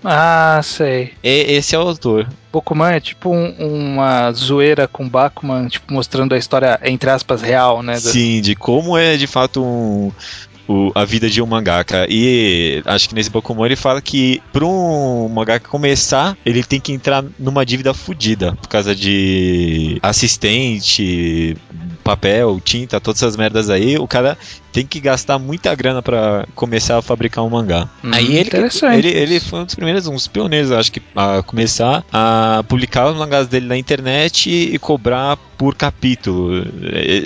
[0.04, 1.12] Ah, sei.
[1.22, 2.28] é, esse é o autor.
[2.52, 7.82] Bokuman é tipo um- uma zoeira com Bakuman, tipo, mostrando a história, entre aspas, real,
[7.82, 7.96] né?
[7.98, 10.12] Sim, de como é de fato um,
[10.72, 12.06] o- a vida de um mangaka.
[12.08, 16.92] E acho que nesse Pokémon ele fala que para um mangaka começar, ele tem que
[16.92, 21.56] entrar numa dívida fodida por causa de assistente,
[22.02, 23.96] papel, tinta, todas essas merdas aí.
[23.98, 24.36] O cara
[24.72, 27.88] tem que gastar muita grana para começar a fabricar um mangá.
[28.02, 29.06] Hum, aí ele, interessante.
[29.06, 33.10] ele, ele foi um dos primeiros, um dos pioneiros, acho que, a começar a publicar
[33.10, 36.64] os mangás dele na internet e cobrar por capítulo.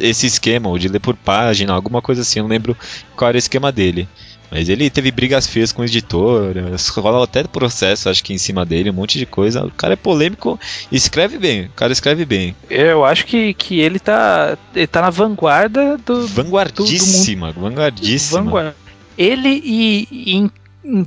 [0.02, 2.76] Esse esquema, ou de ler por página, alguma coisa assim, eu não lembro
[3.16, 4.08] qual era o esquema dele.
[4.50, 8.90] Mas ele teve brigas feias com editoras, rola até processo, acho que em cima dele,
[8.90, 9.64] um monte de coisa.
[9.64, 10.58] O cara é polêmico
[10.90, 11.66] e escreve bem.
[11.66, 12.54] O cara escreve bem.
[12.70, 16.26] Eu acho que, que ele tá, ele tá na vanguarda do.
[16.28, 18.42] Vanguardíssima, vanguardíssima.
[18.42, 18.76] vanguarda.
[19.18, 20.50] Ele e, e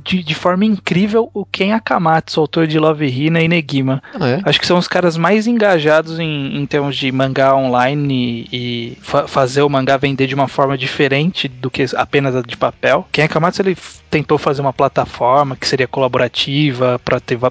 [0.04, 4.02] de, de forma incrível o Ken Akamatsu, autor de Love Hina e Negima.
[4.18, 4.40] Ah, é?
[4.44, 8.98] Acho que são os caras mais engajados em, em termos de mangá online e, e
[9.00, 13.06] fa- fazer o mangá vender de uma forma diferente do que apenas a de papel.
[13.10, 13.76] Ken Akamatsu ele
[14.10, 16.98] tentou fazer uma plataforma que seria colaborativa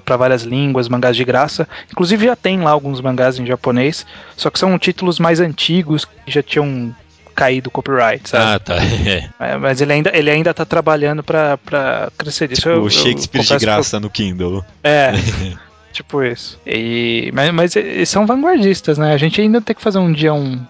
[0.04, 1.68] para várias línguas, mangás de graça.
[1.90, 6.12] Inclusive já tem lá alguns mangás em japonês, só que são títulos mais antigos que
[6.26, 6.94] já tinham
[7.40, 8.44] caído copyright, sabe?
[8.44, 8.76] Ah, tá.
[9.40, 9.52] É.
[9.52, 12.60] É, mas ele ainda, ele ainda tá trabalhando pra, pra crescer isso.
[12.62, 14.64] Tipo, eu- eu Shakespeare de confesso que eu- graça no Kindle.
[14.84, 15.12] É,
[15.92, 16.58] tipo isso.
[16.66, 19.14] E, mas, mas eles são vanguardistas, né?
[19.14, 20.60] A gente ainda tem que fazer um dia um,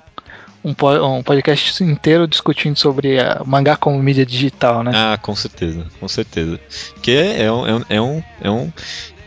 [0.65, 0.75] um,
[1.17, 4.93] um podcast inteiro discutindo sobre mangá como mídia digital, né?
[4.95, 6.61] Ah, com certeza, com certeza.
[6.95, 8.73] Porque é um, é um, é um,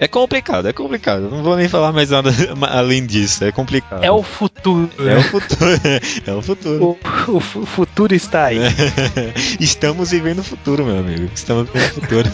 [0.04, 1.30] é complicado, é complicado.
[1.30, 2.30] Não vou nem falar mais nada
[2.70, 4.04] além disso, é complicado.
[4.04, 4.90] É o futuro.
[5.00, 5.72] É o futuro,
[6.28, 6.84] é o futuro.
[6.84, 8.58] O, o fu- futuro está aí.
[9.60, 11.30] Estamos vivendo o futuro, meu amigo.
[11.34, 12.30] Estamos vivendo o futuro.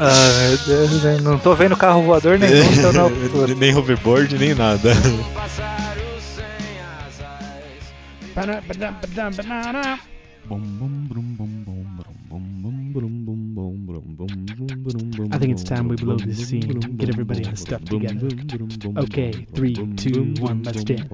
[0.00, 1.18] Ah, meu Deus, né?
[1.22, 3.54] não tô vendo carro voador nenhum, então não é o futuro.
[3.56, 4.94] nem hoverboard, nem nada.
[5.34, 6.00] Pássaro
[6.34, 6.44] sem
[7.06, 7.84] asas.
[10.46, 11.53] Bum, bum, brum, bum.
[15.54, 16.80] It's time we blow this scene.
[16.98, 18.28] Get everybody on stuff together.
[18.98, 21.06] Okay, three, two, one, let's jam.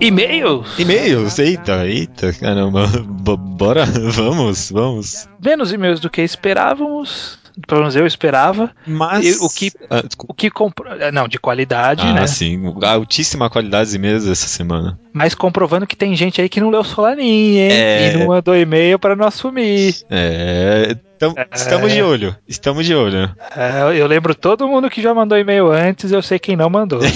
[0.00, 0.78] E-mails?
[0.78, 2.86] E-mails, eita, eita, caramba.
[3.24, 3.84] B bora,
[4.18, 5.28] vamos, vamos.
[5.44, 7.38] Menos e-mails do que esperávamos.
[7.66, 8.70] Pelo menos eu esperava.
[8.86, 9.24] Mas.
[9.26, 10.92] E o que, Ah, o que comprou.
[11.12, 12.26] Não, de qualidade, Ah, né?
[12.26, 12.62] sim.
[12.82, 14.98] Altíssima qualidade de e-mails essa semana.
[15.12, 17.72] Mas comprovando que tem gente aí que não leu Solanin, hein?
[17.72, 18.12] É.
[18.14, 19.96] E não mandou e-mail pra não assumir.
[20.08, 20.94] É.
[21.18, 21.46] tam- É.
[21.52, 22.36] Estamos de olho.
[22.46, 23.28] Estamos de olho.
[23.56, 27.00] É, eu lembro todo mundo que já mandou e-mail antes, eu sei quem não mandou.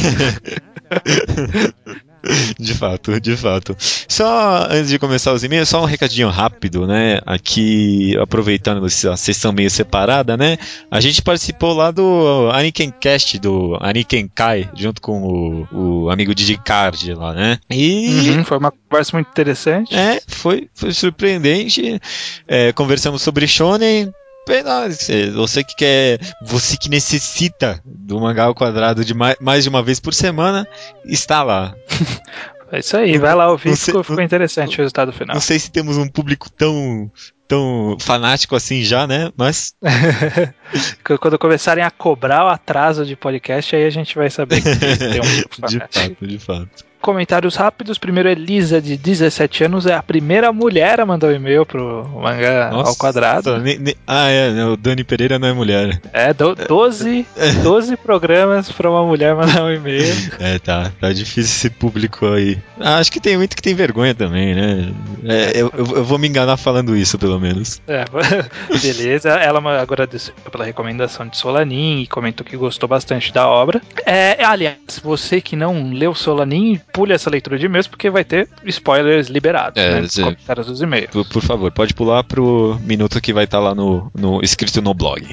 [2.59, 3.77] De fato, de fato.
[4.09, 7.21] Só antes de começar os e-mails, só um recadinho rápido, né?
[7.27, 10.57] Aqui, aproveitando essa sessão meio separada, né?
[10.91, 16.35] A gente participou lá do Aniken Cast, do Aniken Kai, junto com o, o amigo
[16.35, 17.59] Didi Card lá, né?
[17.71, 18.31] E.
[18.31, 19.95] Uhum, foi uma conversa muito interessante.
[19.95, 22.01] É, foi, foi surpreendente.
[22.47, 24.13] É, conversamos sobre Shonen.
[24.45, 24.89] Pena,
[25.35, 29.83] Você que quer, você que necessita do mangá ao quadrado de mais, mais de uma
[29.83, 30.67] vez por semana,
[31.05, 31.75] está lá.
[32.75, 35.35] É isso aí, vai lá ouvir, Não sei- ficou, ficou interessante o resultado final.
[35.35, 37.13] Não sei se temos um público tão,
[37.49, 39.31] tão fanático assim já, né?
[39.37, 39.75] Mas
[41.21, 45.21] Quando começarem a cobrar o atraso de podcast, aí a gente vai saber que tem
[45.21, 46.93] um de fato, de fato.
[47.03, 47.99] Comentários rápidos.
[47.99, 52.69] Primeiro, Elisa, de 17 anos, é a primeira mulher a mandar um e-mail pro mangá
[52.69, 53.59] ao Nossa, quadrado.
[53.59, 56.01] ne- ne- ah, é, né, o Dani Pereira não é mulher.
[56.13, 57.27] É, do, 12,
[57.65, 60.15] 12 programas pra uma mulher mandar um e-mail.
[60.39, 62.57] É, tá, tá difícil esse público aí.
[62.79, 64.93] Ah, acho que tem muito que tem vergonha também, né?
[65.25, 67.83] É, eu, eu- eu vou me enganar falando isso, pelo menos.
[67.87, 68.05] É,
[68.81, 69.31] beleza.
[69.31, 73.83] Ela agradeceu pela recomendação de Solanin e comentou que gostou bastante da obra.
[74.07, 78.49] É, aliás, você que não leu Solanin, pule essa leitura de e-mails porque vai ter
[78.65, 81.11] spoilers liberados É, né, nos comentários dos e-mails.
[81.11, 84.95] Por, por favor, pode pular pro minuto que vai estar lá no, no escrito no
[84.95, 85.27] blog.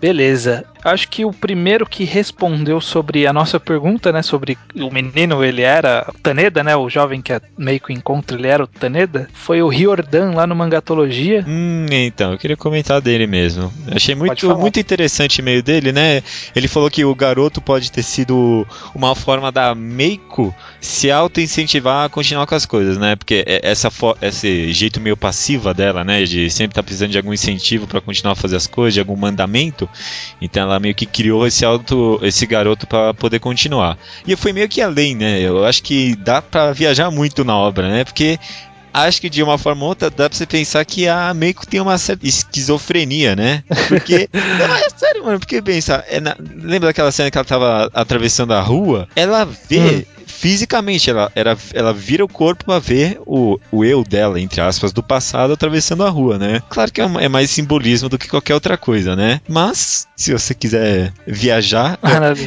[0.00, 0.64] Beleza.
[0.84, 5.62] Acho que o primeiro que respondeu sobre a nossa pergunta, né, sobre o menino, ele
[5.62, 8.66] era o Taneda, né, o jovem que é meio que o encontro, ele era o
[8.66, 11.44] Taneda, foi o Riordan lá no Mangatologia.
[11.46, 13.72] Hum, então, eu queria comentar dele mesmo.
[13.86, 16.22] Eu achei muito, muito interessante o meio dele, né?
[16.54, 22.08] Ele falou que o garoto pode ter sido uma forma da Meiko se auto-incentivar a
[22.08, 23.16] continuar com as coisas, né?
[23.16, 23.90] Porque é- essa
[24.22, 26.22] esse jeito meio passiva dela, né?
[26.24, 29.16] De sempre estar precisando de algum incentivo pra continuar a fazer as coisas, de algum
[29.16, 29.88] mandamento.
[30.40, 33.98] Então ela meio que criou esse auto, esse garoto pra poder continuar.
[34.26, 35.40] E fui meio que além, né?
[35.40, 38.04] Eu acho que dá pra viajar muito na obra, né?
[38.04, 38.38] Porque
[38.92, 41.80] acho que de uma forma ou outra dá pra você pensar que a Meiko tem
[41.80, 43.62] uma certa esquizofrenia, né?
[43.88, 44.28] Porque.
[44.32, 48.52] não, é sério, mano, porque pensa, é na- lembra daquela cena que ela tava atravessando
[48.52, 49.08] a rua?
[49.16, 50.06] Ela vê.
[50.26, 54.92] Fisicamente, ela, ela, ela vira o corpo pra ver o, o eu dela, entre aspas,
[54.92, 56.62] do passado atravessando a rua, né?
[56.68, 59.40] Claro que é, é mais simbolismo do que qualquer outra coisa, né?
[59.48, 61.98] Mas, se você quiser viajar,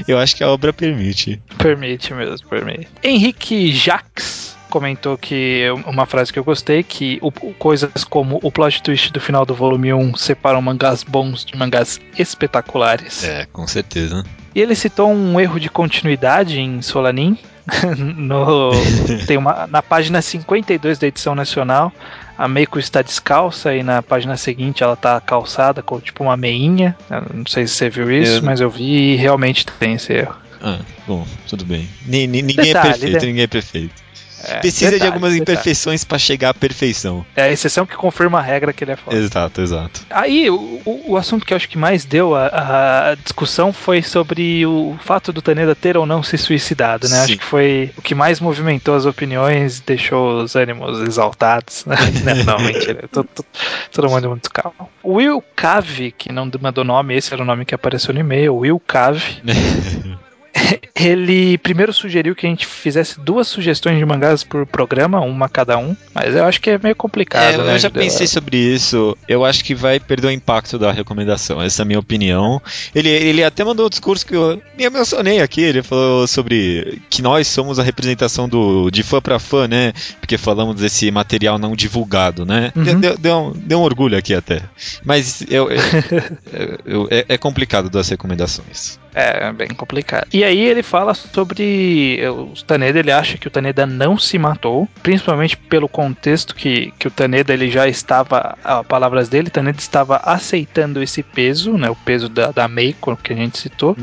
[0.07, 1.41] eu acho que a obra permite.
[1.57, 2.87] Permite mesmo, permite.
[3.03, 8.81] Henrique Jacques comentou que uma frase que eu gostei, que o- coisas como o plot
[8.81, 13.23] twist do final do volume 1 separam mangás bons de mangás espetaculares.
[13.23, 14.23] É, com certeza.
[14.55, 17.37] E ele citou um erro de continuidade em Solanin.
[18.17, 18.71] no,
[19.27, 21.91] tem uma, na página 52 da edição nacional,
[22.37, 26.97] a Meiko está descalça e na página seguinte ela está calçada com tipo uma meinha.
[27.09, 30.11] Eu Não sei se você viu isso, Eu- mas eu vi e realmente tem esse
[30.13, 30.35] erro.
[30.63, 31.87] Ah, bom, tudo bem.
[32.05, 33.27] Ni- ninguém Detalhe, é perfeito, né?
[33.27, 34.03] ninguém é perfeito.
[34.47, 35.41] É, Precisa de algumas detalhe.
[35.41, 37.25] imperfeições pra chegar à perfeição.
[37.35, 39.15] É a exceção que confirma a regra que ele é foda.
[39.17, 40.01] Exato, exato.
[40.09, 44.65] Aí, o, o- assunto que eu acho que mais deu a, a discussão foi sobre
[44.65, 47.15] o fato do Taneda ter ou não se suicidado, né?
[47.17, 47.23] Sim.
[47.23, 51.85] Acho que foi o que mais movimentou as opiniões, deixou os ânimos exaltados.
[51.85, 51.95] Né?
[52.45, 53.07] não, mentira.
[53.11, 53.45] Todo, todo,
[53.91, 54.89] todo mundo muito calmo.
[55.03, 58.79] Will Cave, que não mandou nome, esse era o nome que apareceu no e-mail, Will
[58.85, 59.41] Cave.
[60.95, 65.77] Ele primeiro sugeriu que a gente fizesse duas sugestões de mangás por programa, uma cada
[65.77, 67.75] um, mas eu acho que é meio complicado, É, né?
[67.75, 69.17] eu já pensei sobre isso.
[69.27, 71.61] Eu acho que vai perder o impacto da recomendação.
[71.61, 72.61] Essa é a minha opinião.
[72.93, 75.61] Ele, ele até mandou um discurso que eu me emocionei aqui.
[75.61, 79.93] Ele falou sobre que nós somos a representação do, de fã pra fã, né?
[80.19, 82.71] Porque falamos desse material não divulgado, né?
[82.75, 82.99] Uhum.
[82.99, 84.61] Deu, deu, um, deu um orgulho aqui até.
[85.03, 88.99] Mas eu, eu- eu- é, é complicado das recomendações.
[89.13, 90.27] É, bem complicado.
[90.33, 94.87] E aí ele fala sobre o Taneda, ele acha que o Taneda não se matou,
[95.03, 100.17] principalmente pelo contexto que, que o Taneda ele já estava, a palavras dele, Taneda estava
[100.23, 103.95] aceitando esse peso, né, o peso da, da Meiko que a gente citou,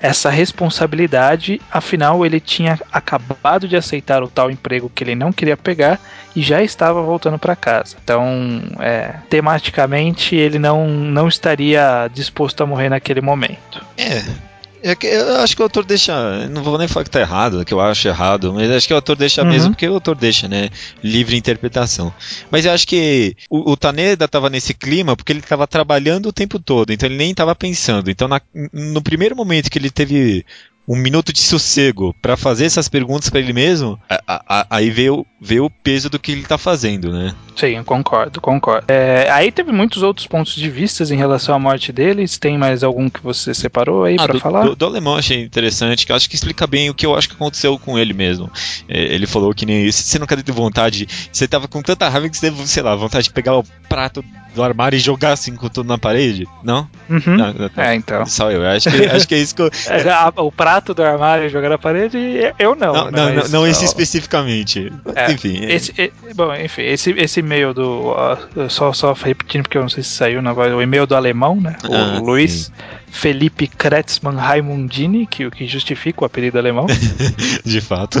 [0.00, 5.56] essa responsabilidade, afinal ele tinha acabado de aceitar o tal emprego que ele não queria
[5.56, 5.98] pegar
[6.34, 7.96] e já estava voltando para casa.
[8.02, 13.84] Então, é, tematicamente ele não, não estaria disposto a morrer naquele momento.
[13.96, 14.49] É.
[14.82, 16.48] É que eu acho que o autor deixa.
[16.48, 18.96] Não vou nem falar que tá errado, que eu acho errado, mas acho que o
[18.96, 19.48] autor deixa Uhum.
[19.48, 20.70] mesmo, porque o autor deixa, né?
[21.02, 22.12] Livre interpretação.
[22.50, 26.32] Mas eu acho que o, o Taneda tava nesse clima porque ele tava trabalhando o
[26.32, 28.10] tempo todo, então ele nem tava pensando.
[28.10, 28.40] Então, na-
[28.72, 30.44] no primeiro momento que ele teve
[30.88, 34.90] um minuto de sossego pra fazer essas perguntas pra ele mesmo, a- a- a- aí
[34.90, 37.32] veio, veio o peso do que ele tá fazendo, né?
[37.54, 38.86] Sim, eu concordo, concordo.
[38.88, 42.38] É, aí teve muitos outros pontos de vista em relação à morte deles.
[42.38, 44.64] Tem mais algum que você separou aí Ah, do, falar?
[44.64, 47.28] Do, do alemão achei interessante, que eu acho que explica bem o que eu acho
[47.28, 48.50] que aconteceu com ele mesmo.
[48.88, 52.36] É, ele falou que nem você nunca teve vontade, você tava com tanta raiva que
[52.36, 55.68] você teve, sei lá, vontade de pegar o prato do armário e jogar assim com
[55.68, 56.46] tudo na parede?
[56.62, 56.88] Não?
[57.08, 57.36] Uhum.
[57.36, 57.70] Não, não.
[57.76, 58.24] É, então.
[58.26, 58.66] Só eu.
[58.66, 59.70] Acho que, acho que é isso que eu.
[59.88, 62.18] É, a- o prato do armário jogar na parede,
[62.58, 62.92] eu não.
[62.92, 64.92] Não, né, não, não, esse especificamente.
[65.14, 65.64] É, Enfim.
[65.64, 68.06] é- Esse, e- bom, enfim, esse, esse e-mail do.
[68.08, 68.36] ó,
[68.68, 70.72] só, só repetindo, porque eu não sei se saiu na voz.
[70.72, 71.76] O e-mail do alemão, né?
[71.88, 72.72] O Ah, Luiz sim.
[73.10, 76.86] Felipe Kretzmann Raimundini, que, o que justifica o apelido alemão.
[77.64, 78.18] De fato.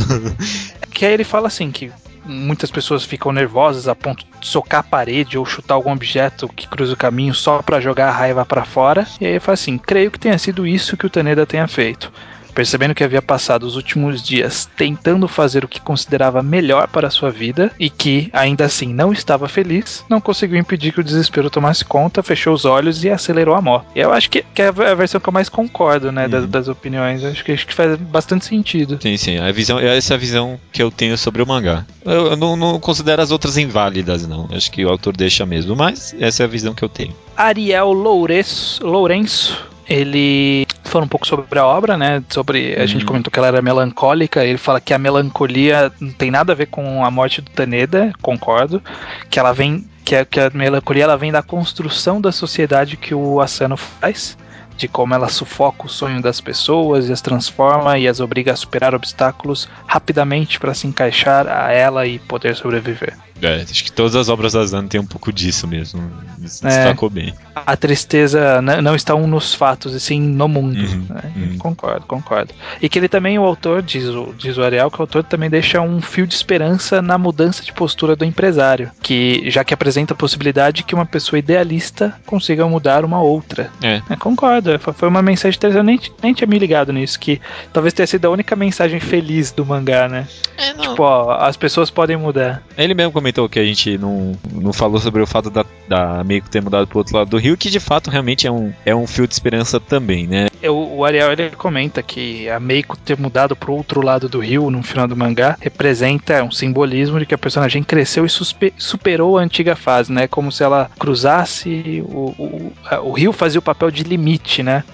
[0.90, 1.90] que aí ele fala assim: que
[2.24, 6.68] muitas pessoas ficam nervosas a ponto de socar a parede ou chutar algum objeto que
[6.68, 9.06] cruza o caminho só pra jogar a raiva pra fora.
[9.20, 12.12] E aí ele fala assim: creio que tenha sido isso que o Taneda tenha feito.
[12.54, 17.10] Percebendo que havia passado os últimos dias tentando fazer o que considerava melhor para a
[17.10, 21.50] sua vida e que, ainda assim, não estava feliz, não conseguiu impedir que o desespero
[21.50, 23.86] tomasse conta, fechou os olhos e acelerou a moto.
[23.94, 26.50] E eu acho que, que é a versão que eu mais concordo, né, das, Uhum.
[26.50, 27.24] das opiniões.
[27.24, 28.98] Acho que, acho que faz bastante sentido.
[29.00, 29.38] Sim, sim.
[29.38, 31.84] A visão, essa é a visão que eu tenho sobre o mangá.
[32.04, 34.48] Eu, eu não, não considero as outras inválidas, não.
[34.52, 37.14] Acho que o autor deixa mesmo, mas essa é a visão que eu tenho.
[37.36, 42.22] Ariel Lourenço, Lourenço ele fala um pouco sobre a obra, né?
[42.28, 43.08] Sobre a gente Uhum.
[43.08, 44.44] comentou que ela era melancólica.
[44.44, 48.12] Ele fala que a melancolia não tem nada a ver com a morte do Taneda,
[48.20, 48.82] concordo.
[49.28, 53.14] Que ela vem, que a, que a melancolia ela vem da construção da sociedade que
[53.14, 54.36] o Asano faz.
[54.76, 58.56] De como ela sufoca o sonho das pessoas e as transforma e as obriga a
[58.56, 63.14] superar obstáculos rapidamente para se encaixar a ela e poder sobreviver.
[63.42, 66.00] É, acho que todas as obras da Zan tem um pouco disso mesmo.
[66.00, 66.40] É.
[66.40, 67.34] Destacou bem.
[67.54, 70.78] a tristeza não está um nos fatos, e sim no mundo.
[70.78, 71.32] Uhum, né?
[71.36, 71.58] uhum.
[71.58, 72.54] Concordo, concordo.
[72.80, 75.50] E que ele também, o autor, diz o, diz o Ariel, que o autor também
[75.50, 80.14] deixa um fio de esperança na mudança de postura do empresário, que já que apresenta
[80.14, 83.70] a possibilidade que uma pessoa idealista consiga mudar uma outra.
[83.82, 84.02] É.
[84.08, 87.40] É, concordo, foi uma mensagem interessante, eu nem, nem tinha me ligado nisso, que
[87.72, 90.26] talvez tenha sido a única mensagem feliz do mangá, né?
[90.56, 90.82] É, não.
[90.82, 92.62] Tipo, ó, as pessoas podem mudar.
[92.76, 96.48] Ele mesmo comentou que a gente não, não falou sobre o fato da, da Meiko
[96.50, 99.06] ter mudado pro outro lado do rio, que de fato realmente é um, é um
[99.06, 100.48] fio de esperança também, né?
[100.62, 104.70] Eu- o Ariel ele comenta que a Meiko ter mudado pro outro lado do rio
[104.70, 108.28] no final do mangá representa um simbolismo de que a personagem cresceu e
[108.76, 110.26] superou a antiga fase, né?
[110.28, 112.72] Como se ela cruzasse o, o,
[113.04, 114.84] o rio fazia o papel de limite, né?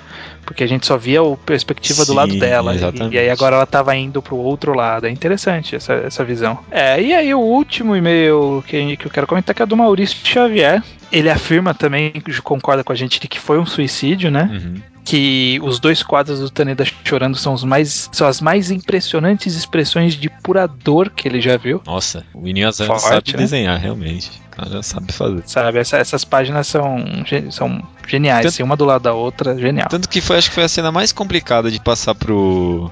[0.46, 2.72] Porque a gente só via a perspectiva do Sim, lado dela.
[2.74, 5.06] E, e aí agora ela tava indo pro outro lado.
[5.06, 6.60] É interessante essa, essa visão.
[6.70, 10.16] É, e aí o último e-mail que, que eu quero comentar que é do Maurício
[10.24, 10.82] Xavier.
[11.10, 14.48] Ele afirma também, concorda com a gente, de que foi um suicídio, né?
[14.52, 14.74] Uhum.
[15.06, 20.14] Que os dois quadros do Taneda chorando são, os mais, são as mais impressionantes expressões
[20.14, 21.80] de pura dor que ele já viu.
[21.86, 23.38] Nossa, o Inuyasha Forte, sabe né?
[23.38, 24.30] desenhar, realmente.
[24.52, 25.42] O cara sabe fazer.
[25.46, 27.04] Sabe, Essa- essas páginas são,
[27.52, 29.86] são geniais, Tanto- assim, uma do lado da outra, genial.
[29.88, 32.90] Tanto que foi, acho que foi a cena mais complicada de passar pro.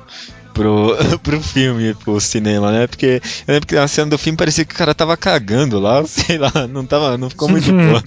[0.53, 2.87] Pro, pro filme, pro cinema, né?
[2.87, 6.05] Porque eu lembro que a cena do filme parecia que o cara tava cagando lá,
[6.07, 8.00] sei lá, não, tava, não ficou muito boa.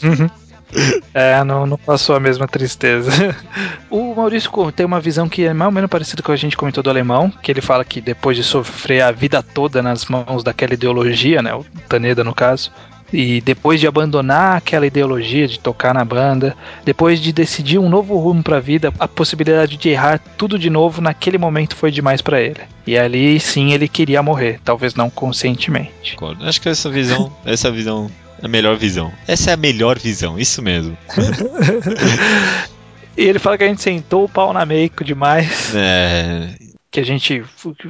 [1.13, 3.11] É, não, não passou a mesma tristeza.
[3.89, 6.83] o Maurício tem uma visão que é mais ou menos parecida com a gente comentou
[6.83, 10.73] do alemão, que ele fala que depois de sofrer a vida toda nas mãos daquela
[10.73, 12.71] ideologia, né, o Taneda no caso,
[13.11, 18.17] e depois de abandonar aquela ideologia de tocar na banda, depois de decidir um novo
[18.17, 22.41] rumo pra vida, a possibilidade de errar tudo de novo naquele momento foi demais pra
[22.41, 22.59] ele.
[22.85, 26.17] E ali sim ele queria morrer, talvez não conscientemente.
[26.41, 28.09] Acho que essa visão, essa visão
[28.41, 29.11] a melhor visão.
[29.27, 30.97] Essa é a melhor visão, isso mesmo.
[33.17, 35.73] E ele fala que a gente sentou o pau na Meiko demais.
[35.73, 36.55] É,
[36.91, 37.43] que a gente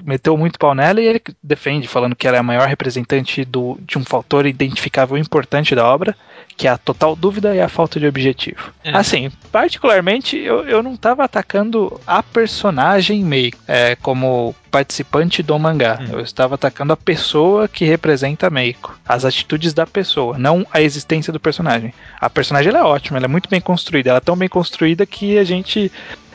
[0.06, 3.78] meteu muito pau nela e ele defende, falando que ela é a maior representante do,
[3.82, 6.16] de um fator identificável importante da obra,
[6.58, 8.74] que é a total dúvida e a falta de objetivo.
[8.84, 8.89] É.
[8.98, 16.00] Assim, particularmente, eu, eu não tava atacando a personagem Meiko é, como participante do mangá.
[16.02, 16.13] Hum.
[16.13, 18.98] Eu estava atacando a pessoa que representa a Meiko.
[19.08, 21.93] As atitudes da pessoa, não a existência do personagem.
[22.20, 24.10] A personagem é ótima, ela é muito bem construída.
[24.10, 25.91] Ela é tão bem construída que a gente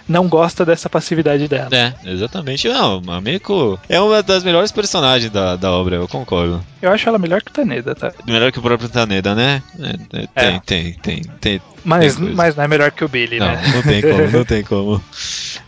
[0.08, 1.68] não gosta dessa passividade dela.
[1.72, 2.68] É, exatamente.
[2.68, 6.64] Não, a Miko é uma das melhores personagens da, da obra, eu concordo.
[6.80, 8.12] Eu acho ela melhor que o Taneda, tá?
[8.26, 9.62] Melhor que o próprio Taneda, né?
[9.78, 10.60] É, é, É.
[10.60, 11.62] tem, tem, tem, tem.
[11.84, 13.60] Mas, mas não é melhor que o Billy, Não, né?
[13.74, 15.02] não tem como, não tem como.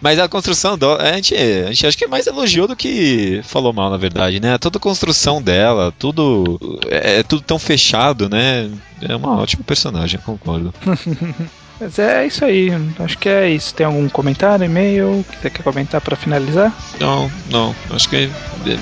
[0.00, 3.72] Mas a construção do, a gente, a gente acho que mais elogiou do que falou
[3.72, 4.56] mal, na verdade, né?
[4.58, 6.58] Toda a construção dela, tudo
[6.90, 8.70] é, é tudo tão fechado, né?
[9.02, 10.72] É uma ótima personagem, concordo.
[11.80, 12.70] Mas é isso aí.
[13.00, 13.74] Acho que é isso.
[13.74, 16.72] Tem algum comentário, e-mail que você quer comentar pra finalizar?
[17.00, 18.30] Não, não, acho que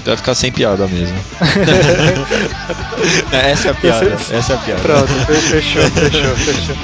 [0.05, 1.17] vai ficar sem piada mesmo.
[3.33, 4.83] essa é a piada, essa é a piada.
[4.83, 6.77] Pronto, fe- fechou, fechou, fechou.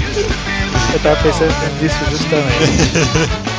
[0.92, 3.58] Eu tava pensando nisso justamente.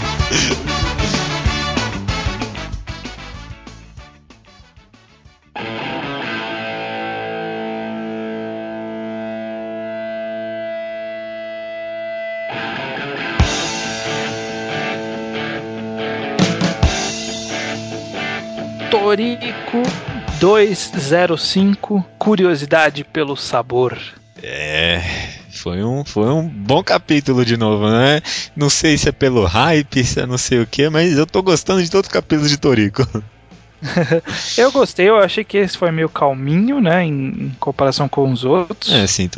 [18.89, 19.83] Torico
[20.39, 23.97] 205 Curiosidade pelo sabor.
[24.41, 25.01] É,
[25.51, 28.21] foi um, foi um bom capítulo de novo, né?
[28.55, 31.41] Não sei se é pelo hype, se é não sei o que, mas eu tô
[31.41, 33.07] gostando de todos os capítulos de Toriko.
[34.57, 38.43] Eu gostei, eu achei que esse foi meio calminho, né, em, em comparação com os
[38.43, 38.91] outros.
[38.91, 39.29] É, sim,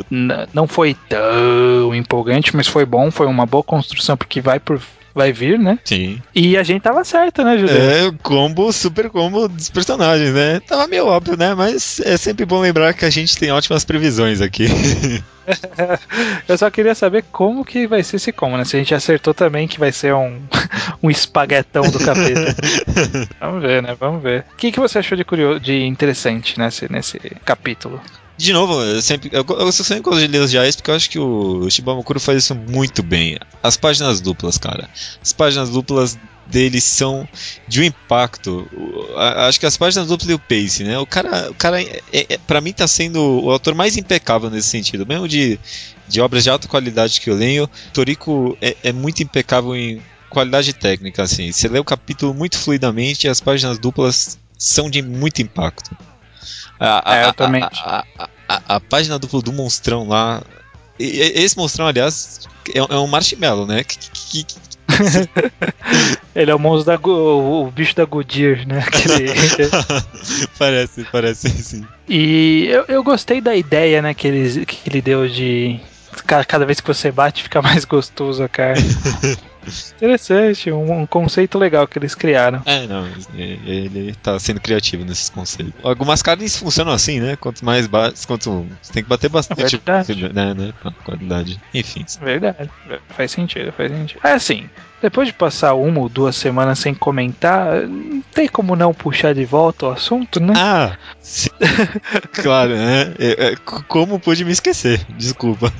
[0.52, 4.80] não foi tão empolgante, mas foi bom, foi uma boa construção porque vai por
[5.14, 5.78] vai vir, né?
[5.84, 6.20] sim.
[6.34, 7.76] E a gente tava certo, né, Judeu?
[7.76, 10.60] É, o combo, super combo dos personagens, né?
[10.60, 11.54] Tava meio óbvio, né?
[11.54, 14.66] Mas é sempre bom lembrar que a gente tem ótimas previsões aqui.
[16.48, 18.64] Eu só queria saber como que vai ser esse como, né?
[18.64, 20.40] Se a gente acertou também que vai ser um,
[21.02, 22.54] um espaguetão do capeta.
[23.40, 23.96] Vamos ver, né?
[23.98, 24.44] Vamos ver.
[24.52, 28.00] O que, que você achou de, curioso, de interessante nesse, nesse capítulo?
[28.36, 29.30] De novo, eu sempre.
[29.32, 32.38] Eu, eu sempre gosto de ler os diários porque eu acho que o Shibamukuro faz
[32.44, 33.38] isso muito bem.
[33.62, 34.88] As páginas duplas, cara.
[35.22, 37.28] As páginas duplas deles são
[37.68, 38.66] de um impacto.
[38.72, 40.98] O- a- Acho que as páginas duplas e o Pace, né?
[40.98, 44.68] O cara, o cara é, é, para mim tá sendo o autor mais impecável nesse
[44.68, 45.60] sentido, mesmo de,
[46.08, 47.68] de obras de alta qualidade que eu leio.
[47.92, 51.52] Toriko é, é muito impecável em qualidade técnica, assim.
[51.52, 55.94] Você lê o capítulo muito fluidamente e as páginas duplas são de muito impacto.
[56.78, 57.62] A, É, eu também.
[57.62, 60.42] A, a- a- página dupla do monstrão lá.
[60.98, 62.40] Esse monstrão, aliás,
[62.74, 63.82] é, é um marshmallow, né?
[63.84, 64.72] Que- que- que-
[66.34, 67.08] Ele é o monstro da.
[67.08, 68.80] O, o bicho da Goodyear, né?
[68.86, 69.32] Aquele-
[70.58, 71.86] parece, parece sim.
[72.08, 75.80] E eu, eu gostei da ideia, né, que ele, que ele deu de.
[76.26, 78.82] ca- Cada vez que você bate, fica mais gostoso a carne.
[79.96, 82.62] Interessante, um, um conceito legal que eles criaram.
[82.66, 83.60] É, não, ele
[83.92, 85.72] ele tá sendo criativo nesses conceitos.
[85.82, 87.36] Algumas carnes funcionam assim, né?
[87.36, 88.66] Quanto mais bate, quanto.
[88.80, 89.76] Você tem que bater bastante.
[89.76, 90.32] Verdade.
[90.32, 90.72] Né, né?
[91.04, 91.60] Qualidade.
[91.72, 92.04] Enfim.
[92.20, 92.70] Verdade,
[93.10, 94.20] faz sentido, faz sentido.
[94.24, 94.68] É assim,
[95.00, 99.44] depois de passar uma ou duas semanas sem comentar, não tem como não puxar de
[99.44, 100.52] volta o assunto, né?
[100.56, 100.96] Ah!
[101.20, 101.50] sim.
[102.32, 103.14] claro, né?
[103.18, 105.04] É, é, como pude me esquecer?
[105.16, 105.72] Desculpa.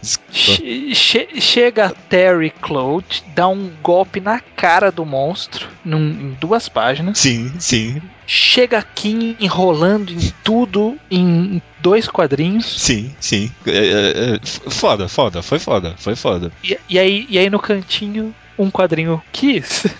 [0.00, 0.32] Desculpa.
[0.32, 6.68] Che- che- chega Terry Cloud, dá um golpe na cara do monstro, num- em duas
[6.68, 7.18] páginas.
[7.18, 12.80] Sim, sim, Chega aqui enrolando em tudo em dois quadrinhos.
[12.80, 13.50] sim, sim.
[13.66, 16.50] É, é, é, foda, foda, foi foda, foi foda.
[16.62, 19.90] E, e aí, e aí no cantinho, um quadrinho Kiss.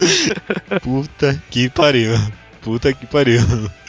[0.82, 2.14] Puta que pariu.
[2.64, 3.40] Puta que pariu.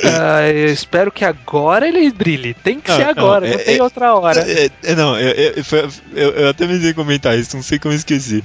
[0.03, 2.53] Ah, eu espero que agora ele brilhe.
[2.53, 4.41] Tem que Não, ser não, agora, não, é- tem é- outra hora.
[4.41, 5.15] É, é, não,
[5.63, 8.43] foi- eu- eu até me comentar isso, não sei como eu esqueci.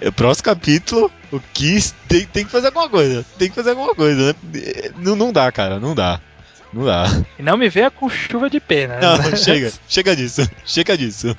[0.00, 3.24] É, Próximo capítulo, o Kiss tem, tem que fazer alguma coisa.
[3.36, 4.34] Tem que fazer alguma coisa, né?
[4.62, 6.20] É, Não, não dá, cara, não dá.
[6.72, 7.06] Não dá.
[7.38, 8.98] E não me venha com chuva de pena.
[9.00, 11.34] Não, chega, chega disso, chega disso.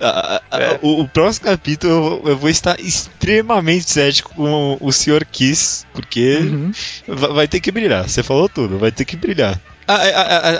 [0.00, 0.78] É.
[0.82, 5.24] o, o próximo capítulo eu, eu vou estar extremamente cético com o Sr.
[5.30, 6.72] Kiss, porque Uhum.
[7.08, 9.60] Va- Vai ter que brilhar, você falou tudo, vai ter que brilhar.
[9.88, 10.12] Ah, é, é-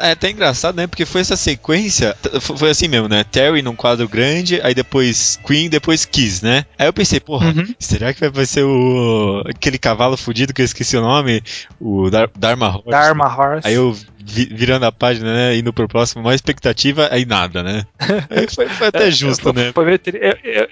[0.07, 0.87] é- é até engraçado, né?
[0.87, 2.17] Porque foi essa sequência.
[2.41, 3.25] Foi assim mesmo, né?
[3.25, 6.65] Terry num quadro grande, aí depois Queen, depois Kiss, né?
[6.79, 7.75] Aí eu pensei, porra, Uhum.
[7.79, 9.43] será que vai ser o.
[9.49, 11.43] aquele cavalo fudido que eu esqueci o nome?
[11.81, 12.89] O Dar Dharma Horse.
[12.91, 13.67] Dharma Horse.
[13.67, 15.57] Aí eu virando a página, né?
[15.57, 17.85] Indo pro próximo, mais expectativa, aí nada, né?
[18.55, 19.73] Foi, foi até justo, né?
[19.73, 20.21] Foi meio tri-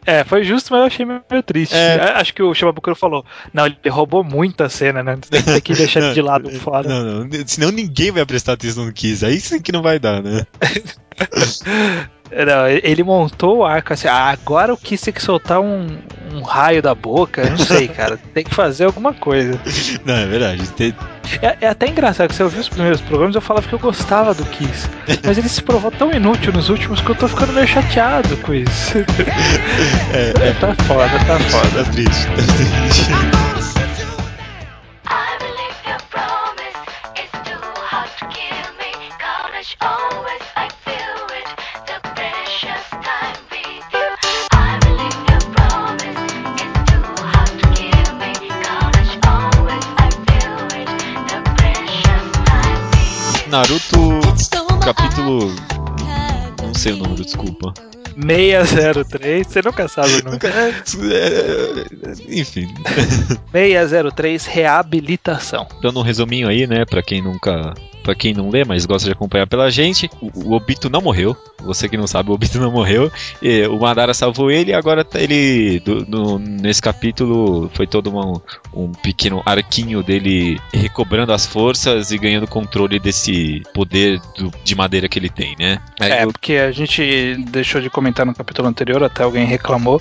[0.07, 1.75] É, foi justo, mas eu achei meio triste.
[1.75, 1.95] É.
[2.01, 5.19] A- Acho que o Shimabukuro falou: Não, ele roubou muita cena, né?
[5.31, 6.89] Tem, que deixar ele de lado fora.
[6.89, 9.25] Não, não, senão ninguém vai prestar atenção no Kiss.
[9.25, 10.47] Aí sim que não vai dar, né?
[12.31, 14.09] Não, ele montou o arco assim.
[14.09, 15.87] Ah, agora eu quis ter que soltar um,
[16.33, 17.49] um raio da boca.
[17.49, 18.19] Não sei, cara.
[18.33, 19.61] Tem que fazer alguma coisa.
[20.05, 20.67] Não, é verdade.
[20.73, 20.95] Tem-
[21.41, 24.35] É, é até engraçado que você ouviu os primeiros programas eu falava que eu gostava
[24.35, 24.89] do Kiss.
[25.25, 28.53] Mas ele se provou tão inútil nos últimos que eu tô ficando meio chateado com
[28.55, 28.95] isso.
[30.13, 31.85] É, é, Tá foda, tá foda.
[31.85, 33.44] tá triste, tá triste.
[53.55, 54.19] Naruto,
[54.85, 55.55] capítulo.
[56.61, 57.73] Não sei o número, desculpa.
[58.21, 60.45] 603, você nunca sabe o número.
[60.45, 62.67] É, Enfim,
[63.53, 65.69] 603, reabilitação.
[65.81, 67.73] dando um resuminho aí, né, pra quem nunca.
[68.05, 71.35] Pra quem não lê, mas gosta de acompanhar pela gente, o, o Obito não morreu.
[71.63, 73.11] Você que não sabe, o Obito não morreu.
[73.41, 75.81] E o Madara salvou ele e agora tá- ele.
[75.81, 78.41] do- no- nesse capítulo foi todo uma-
[78.75, 85.09] um pequeno arquinho dele recobrando as forças e ganhando controle desse poder do- de madeira
[85.09, 85.79] que ele tem, né?
[85.99, 90.01] Aí É, eu- porque a gente deixou de comentar no capítulo anterior, até alguém reclamou,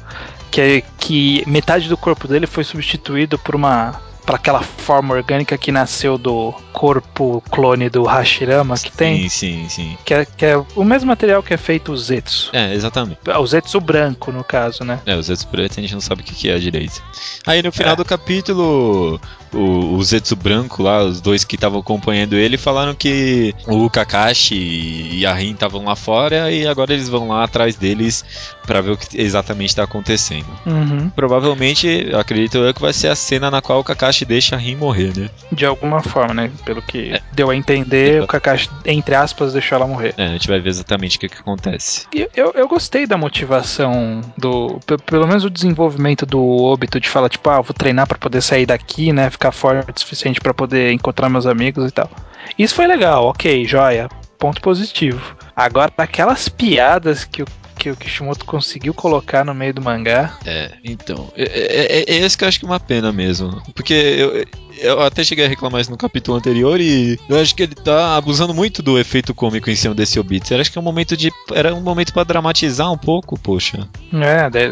[0.52, 4.00] que, é que metade do corpo dele foi substituído por uma.
[4.26, 9.30] Para aquela forma orgânica que nasceu do corpo clone do Hashirama que tem.
[9.30, 9.98] Sim, sim, sim.
[10.06, 12.50] Que é, que é o mesmo material que é feito o Zetsu.
[12.54, 13.20] É, exatamente.
[13.28, 15.00] O Zetsu branco, no caso, né?
[15.06, 17.02] É, o Zetsu preto a gente não sabe o que, que é direito.
[17.46, 17.96] Aí no final É.
[17.96, 19.20] do capítulo,
[19.54, 24.56] o, o Zetsu branco lá, os dois que estavam acompanhando ele, falaram que o Kakashi
[24.56, 28.24] e a Rin estavam lá fora e agora eles vão lá atrás deles
[28.66, 30.46] pra ver o que exatamente está acontecendo.
[30.66, 31.10] Uhum.
[31.10, 34.76] Provavelmente, acredito eu, que vai ser a cena na qual o Kakashi deixa a Rin
[34.76, 35.30] morrer, né?
[35.52, 36.52] De alguma forma, né?
[36.66, 40.14] Pelo que deu a entender, o Kakashi, entre aspas, deixou ela morrer.
[40.18, 42.06] É, a gente vai ver exatamente o que, que acontece.
[42.14, 44.80] E Eu, eu gostei da motivação do.
[44.86, 48.42] pe- Pelo menos o desenvolvimento do Obito de falar, tipo, ah, vou treinar pra poder
[48.42, 49.30] sair daqui, né?
[49.30, 52.10] Ficar forte o suficiente pra poder encontrar meus amigos e tal.
[52.58, 54.10] Isso foi legal, ok, joia.
[54.38, 55.36] Ponto positivo.
[55.56, 60.38] Agora, aquelas piadas que o, que o Kishimoto conseguiu colocar no meio do mangá.
[60.46, 61.32] É, então.
[61.36, 63.62] É, é, é- é esse que eu acho que é uma pena mesmo.
[63.76, 64.46] Porque eu,
[64.80, 68.16] eu até cheguei a reclamar isso no capítulo anterior e eu acho que ele tá
[68.16, 70.50] abusando muito do efeito cômico em cima desse Obits.
[70.52, 71.32] Eu acho que é um momento de.
[71.54, 73.88] Era um momento pra dramatizar um pouco, poxa.
[74.14, 74.70] É, de-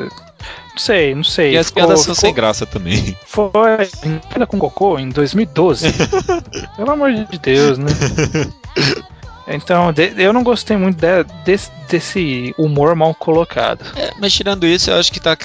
[0.71, 1.51] não sei, não sei.
[1.53, 3.15] E as Ficou- piadas são sem ficou- graça também.
[3.27, 3.51] Foi
[4.03, 5.87] em Piada com Goku em 2012.
[6.77, 7.91] Pelo amor de Deus, né?
[9.47, 13.83] Então, de- eu não gostei muito de- desse, desse humor mal colocado.
[13.95, 15.35] É, mas tirando isso, eu acho que tá,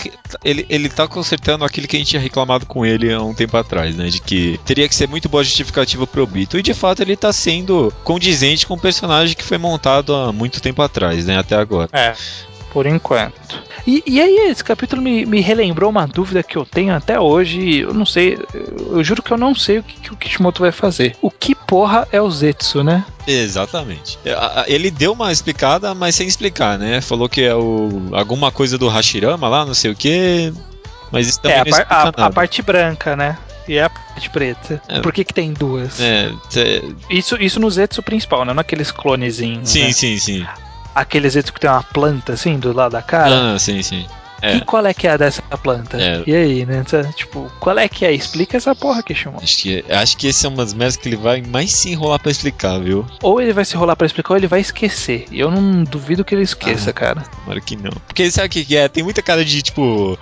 [0.45, 3.57] ele, ele tá consertando aquilo que a gente tinha reclamado com ele há um tempo
[3.57, 4.09] atrás, né?
[4.09, 6.59] De que teria que ser muito boa justificativa pro Obito.
[6.59, 10.61] E de fato ele tá sendo condizente com o personagem que foi montado há muito
[10.61, 11.39] tempo atrás, né?
[11.39, 11.89] Até agora.
[11.93, 12.15] É,
[12.77, 13.62] por enquanto.
[13.87, 17.79] E, e aí, esse capítulo me, me relembrou uma dúvida que eu tenho até hoje.
[17.79, 20.70] Eu não sei, eu juro que eu não sei o que, que o Kishimoto vai
[20.70, 21.16] fazer.
[21.22, 23.03] O que porra é o Zetsu, né?
[23.27, 24.18] Exatamente.
[24.27, 27.01] É, Ele deu uma explicada, mas sem explicar, né?
[27.01, 30.53] Falou que é o alguma coisa do Hashirama lá, não sei o que.
[31.11, 33.39] Mas isso também é, a, par- a- a parte branca, né?
[33.66, 34.83] E a parte preta.
[34.87, 35.01] É.
[35.01, 35.99] Por que, que tem duas?
[35.99, 38.53] É, cê- Isso, isso no Zetsu principal, né?
[38.53, 39.70] Naqueles clonezinhos.
[39.70, 39.93] sim, né?
[39.93, 40.47] sim, sim.
[40.97, 43.55] Aquele Zetsu que tem uma planta assim do lado da cara.
[43.55, 44.07] Ah, sim, sim.
[44.43, 44.57] É.
[44.57, 45.97] E qual é que é a dessa planta?
[46.01, 46.23] É.
[46.27, 46.85] E aí, né?
[47.17, 48.13] Tipo, qual é que é?
[48.13, 49.43] Explica essa porra, Kishimoto.
[49.43, 52.31] Acho que, acho que esse é umas merdas que ele vai mais se enrolar pra
[52.31, 53.07] explicar, viu?
[53.23, 55.25] Ou ele vai se rolar pra explicar ou ele vai esquecer.
[55.33, 56.93] E eu não duvido que ele esqueça, Ah.
[56.93, 57.23] cara.
[57.23, 57.91] Tomara que não.
[58.07, 58.87] Porque sabe o que, é?
[58.89, 60.19] Tem muita cara de tipo.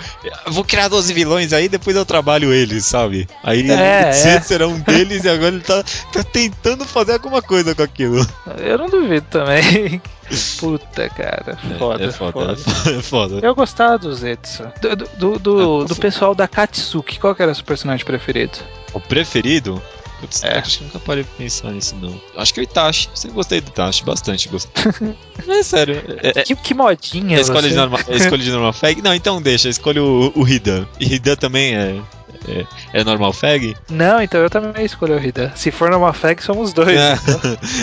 [0.46, 3.26] eu Vou criar 12 vilões aí, depois eu trabalho eles, sabe?
[3.42, 4.12] Aí É, ele é.
[4.42, 8.24] será um deles e agora ele tá, tá tentando fazer alguma coisa com aquilo.
[8.58, 10.00] Eu não duvido também.
[10.58, 11.56] Puta, cara.
[11.78, 12.52] Foda, é foda, foda.
[12.52, 12.90] é foda.
[12.98, 13.38] É foda.
[13.42, 14.64] Eu gostava do Zetsu.
[14.80, 18.58] Do, do, do, do- do pessoal da Katsuki, qual que era o seu personagem preferido?
[18.92, 19.82] O preferido?
[20.20, 20.58] Putz, É.
[20.58, 22.18] acho que nunca parei pra pensar nisso, não.
[22.36, 23.10] Acho que é o Itachi.
[23.14, 24.84] Sempre gostei do Itachi, bastante gostei.
[25.48, 26.02] é sério.
[26.22, 27.80] É, é, Que, que modinha é escolha, de você.
[27.80, 29.02] norma, é escolha de normal fag?
[29.02, 30.86] Não, então deixa, escolha o, o Hidan.
[31.00, 32.00] E Hidan também é,
[32.48, 33.76] é, é normal fag?
[33.90, 35.52] Não, então eu também escolhi o Hida.
[35.54, 36.94] Se for numa fag, somos dois.
[37.04, 37.18] É.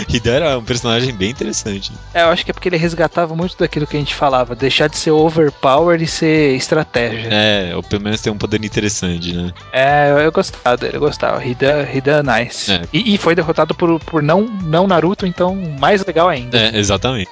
[0.08, 1.92] Hidan era um personagem bem interessante.
[2.14, 4.88] É, eu acho que é porque ele resgatava muito daquilo que a gente falava, deixar
[4.88, 7.28] de ser overpower e ser estratégia.
[7.30, 9.52] É, ou pelo menos tem um poder interessante, né?
[9.72, 11.44] É, eu, eu gostava dele, eu gostava.
[11.44, 12.72] Hida, Hida nice.
[12.72, 12.82] É.
[12.92, 16.58] E, e foi derrotado por, por não, não Naruto, então mais legal ainda.
[16.58, 17.30] É, exatamente.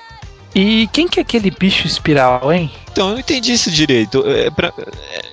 [0.54, 2.70] E quem que é aquele bicho espiral, hein?
[2.92, 4.22] Então, eu não entendi isso direito.
[4.26, 4.72] É, pra-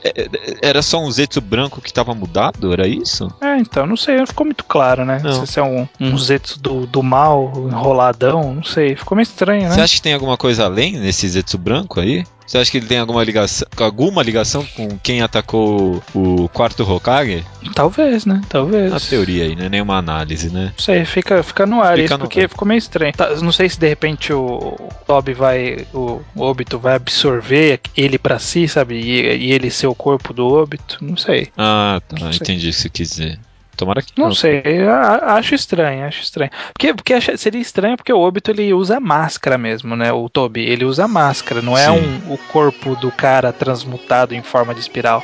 [0.03, 0.30] é, é,
[0.62, 2.72] era só um Zetsu branco que tava mudado?
[2.72, 3.28] Era isso?
[3.41, 5.20] É, então, não sei, não ficou muito claro, né?
[5.24, 5.32] Não.
[5.32, 8.95] Não sei se é um, um Zetsu do, do mal, enroladão, não sei.
[8.95, 9.84] Ficou meio estranho, Você né?
[9.84, 12.24] acha que tem alguma coisa além nesse Zetsu branco aí?
[12.45, 17.43] Você acha que ele tem alguma ligação, alguma ligação com quem atacou o quarto Hokage?
[17.76, 18.39] Talvez, né?
[18.47, 18.89] Talvez.
[18.89, 19.68] Uma teoria aí, né?
[19.68, 20.72] Nenhuma análise, né?
[20.78, 22.49] Não sei, fica, fica no ar Fica isso, no porque ar.
[22.49, 23.12] ficou meio estranho.
[23.12, 25.86] Tá, não sei se de repente o Toby vai.
[25.93, 27.47] O Obito vai absorver
[27.95, 28.95] ele pra si, sabe?
[28.95, 30.98] E, e ele ser o corpo do Obito.
[31.02, 31.50] Não sei.
[31.58, 32.16] Ah, tá.
[32.20, 32.39] Não sei.
[32.43, 33.39] Entendi o que você quis dizer.
[33.76, 36.50] Tomara que Não sei, eu a- acho estranho, acho estranho.
[36.74, 40.12] Porque, porque seria estranho porque o Obito ele usa máscara mesmo, né?
[40.12, 44.74] O Toby, ele usa máscara, não é um, o corpo do cara transmutado em forma
[44.74, 45.24] de espiral.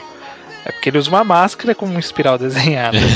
[0.66, 2.98] É porque ele usa uma máscara com uma espiral desenhada.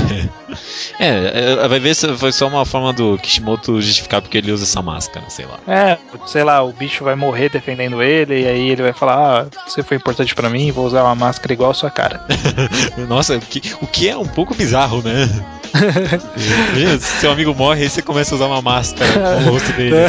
[0.99, 4.63] É, é, vai ver se foi só uma forma do Kishimoto justificar porque ele usa
[4.63, 5.59] essa máscara, sei lá.
[5.67, 9.47] É, sei lá, o bicho vai morrer defendendo ele, e aí ele vai falar: Ah,
[9.67, 12.25] você foi importante pra mim, vou usar uma máscara igual a sua cara.
[13.07, 15.27] Nossa, o que, o que é um pouco bizarro, né?
[16.71, 19.11] Imagina, se seu amigo morre aí você começa a usar uma máscara
[19.43, 19.95] com o rosto dele.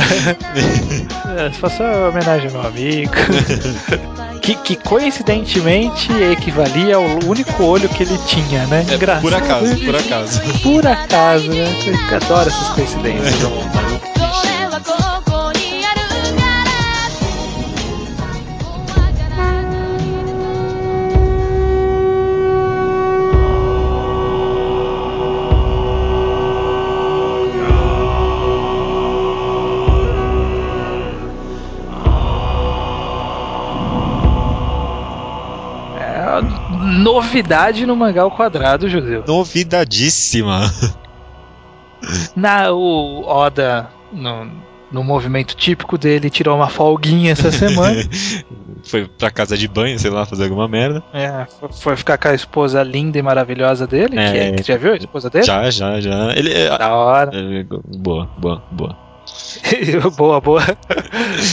[1.38, 3.12] É, faça uma homenagem ao meu amigo.
[4.42, 8.84] que, que coincidentemente equivalia ao único olho que ele tinha, né?
[8.88, 9.22] É, Engraçado.
[9.22, 10.40] por acaso, por acaso.
[10.62, 11.66] Por acaso, né?
[12.10, 13.34] Eu adoro essas coincidências.
[37.28, 39.22] Novidade no mangá ao quadrado, Judeu.
[39.26, 40.62] Novidadíssima.
[42.34, 44.48] Na, o Oda, no,
[44.90, 48.00] no movimento típico dele, tirou uma folguinha essa semana.
[48.84, 51.02] Foi pra casa de banho, sei lá, fazer alguma merda.
[51.12, 54.10] É, foi- ficar com a esposa linda e maravilhosa dele.
[54.10, 54.48] que É.
[54.48, 55.44] é- que já viu a esposa dele?
[55.44, 56.32] Já, já, já.
[56.34, 56.78] Ele é.
[56.78, 57.30] Da hora.
[57.34, 57.64] é,
[57.98, 58.96] boa, boa, boa.
[60.16, 60.62] boa, boa.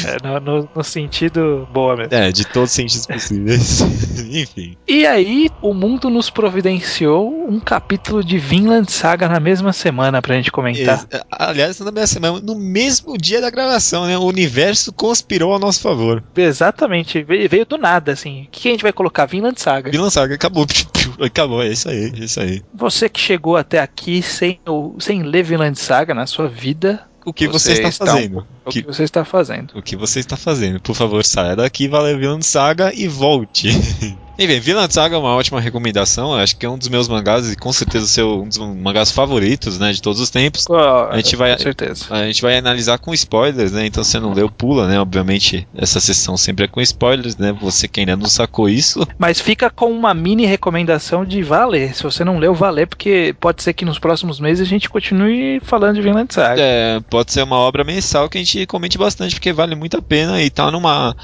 [0.07, 2.13] É, no, no- sentido boa mesmo.
[2.13, 3.81] É, de todos os sentidos possíveis.
[4.31, 4.77] Enfim.
[4.87, 10.35] E aí, o mundo nos providenciou um capítulo de Vinland Saga na mesma semana pra
[10.35, 11.05] gente comentar.
[11.11, 14.17] Ex- Aliás, na minha semana, no mesmo dia da gravação, né?
[14.17, 16.23] O universo conspirou a nosso favor.
[16.35, 18.43] Exatamente, veio, veio do nada, assim.
[18.43, 19.25] O que a gente vai colocar?
[19.25, 19.89] Vinland Saga.
[19.91, 20.65] Vinland Saga acabou.
[21.19, 22.61] Acabou, é isso aí, é isso aí.
[22.73, 24.59] Você que chegou até aqui sem,
[24.99, 28.47] sem ler Vinland Saga na sua vida, O que você, Você está está fazendo?
[28.63, 29.71] o Que- que você está fazendo?
[29.77, 30.79] O que você está fazendo?
[30.79, 33.67] Por favor, saia daqui, valeu Vinland Saga e volte.
[34.37, 36.33] Enfim, Vinland Saga é uma ótima recomendação.
[36.33, 39.79] Acho que é um dos meus mangás e com certeza seu, um dos mangás favoritos,
[39.79, 40.65] né, de todos os tempos.
[40.69, 42.05] Ó, A gente vai- Com certeza.
[42.09, 43.85] A gente vai analisar com spoilers, né?
[43.85, 44.99] Então se não leu, pula, né?
[44.99, 47.55] Obviamente, essa sessão sempre é com spoilers, né?
[47.61, 49.07] Você que ainda não sacou isso.
[49.17, 51.95] Mas fica com uma mini recomendação de valer.
[51.95, 55.59] Se você não leu, valer, porque pode ser que nos próximos meses a gente continue
[55.63, 56.61] falando de Vinland Saga.
[56.61, 60.01] É, pode ser uma obra mensal que a gente comente bastante, porque vale muito a
[60.01, 61.15] pena e tá numa.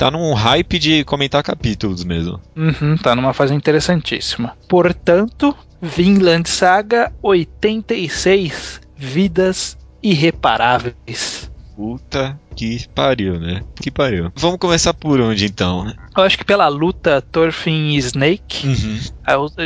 [0.00, 2.40] Tá num hype de comentar capítulos mesmo.
[2.56, 4.56] Uhum, tá numa fase interessantíssima.
[4.66, 11.50] Portanto, Vinland Saga 86 Vidas Irreparáveis.
[11.76, 13.62] Puta que pariu, né?
[13.80, 14.30] Que pariu.
[14.36, 15.92] Vamos começar por onde então?
[16.16, 18.98] Eu acho que pela luta Thorfinn e Snake, Uhum.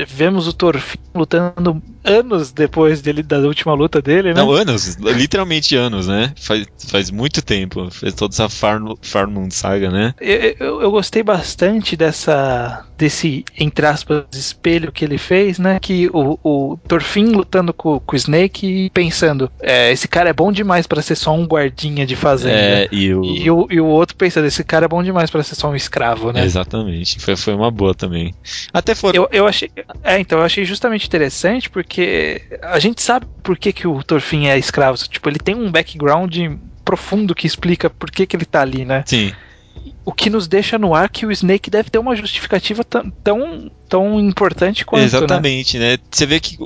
[0.06, 4.40] vemos o Thorfinn lutando anos depois dele da última luta dele, né?
[4.40, 6.32] Não, anos, literalmente anos, né?
[6.36, 7.90] Faz, faz muito tempo.
[7.90, 10.14] Fez toda essa Farm, Farmland saga, né?
[10.20, 15.78] Eu, eu- eu gostei bastante dessa desse entre aspas espelho que ele fez, né?
[15.80, 20.32] Que o, o Thorfinn lutando com, com o Snake e pensando, é, esse cara é
[20.32, 22.54] bom demais pra ser só um guardinha de fazenda.
[22.56, 23.24] É, e o.
[23.24, 25.76] E o, e o outro pensando, esse cara é bom demais pra ser só um
[25.76, 26.44] escravo, né?
[26.44, 27.20] Exatamente.
[27.20, 28.34] Foi, foi uma boa também.
[28.72, 29.22] Até foram.
[29.22, 29.70] Eu, eu achei.
[30.02, 34.46] É, então, eu achei justamente interessante porque a gente sabe por que, que o Thorfinn
[34.46, 34.96] é escravo.
[35.08, 36.36] Tipo, ele tem um background
[36.84, 39.02] profundo que explica por que, que ele tá ali, né?
[39.06, 39.32] Sim.
[40.04, 43.70] O que nos deixa no ar que o Snake deve ter uma justificativa tão, tão,
[43.88, 45.06] tão importante quanto, né?
[45.06, 45.96] Exatamente, né?
[46.10, 46.64] Você vê que o,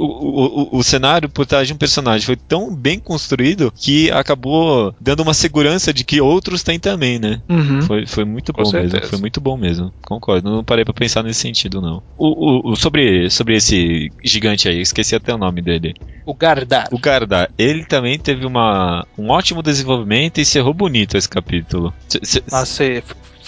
[0.74, 5.20] o, o, cenário por trás de um personagem foi tão bem construído que acabou dando
[5.22, 7.40] uma segurança de que outros têm também, né?
[7.48, 7.82] Uhum.
[7.82, 9.10] Foi, foi muito Com bom mesmo, certeza.
[9.10, 9.92] foi muito bom mesmo.
[10.04, 12.02] Concordo, não parei pra pensar nesse sentido, não.
[12.16, 15.94] O, o, o- sobre, sobre esse gigante aí, esqueci até o nome dele.
[16.26, 16.88] O Gardar.
[16.92, 21.94] O Garda, ele também teve uma, um ótimo desenvolvimento e encerrou bonito esse capítulo.
[22.08, 22.84] C- Nossa,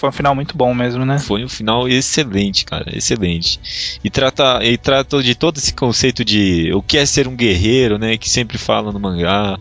[0.01, 1.19] foi um final muito bom mesmo, né?
[1.19, 3.59] Foi um final excelente, cara, excelente.
[4.03, 7.99] E trata, e trata de todo esse conceito de o que é ser um guerreiro,
[7.99, 9.59] né, que sempre fala no mangá.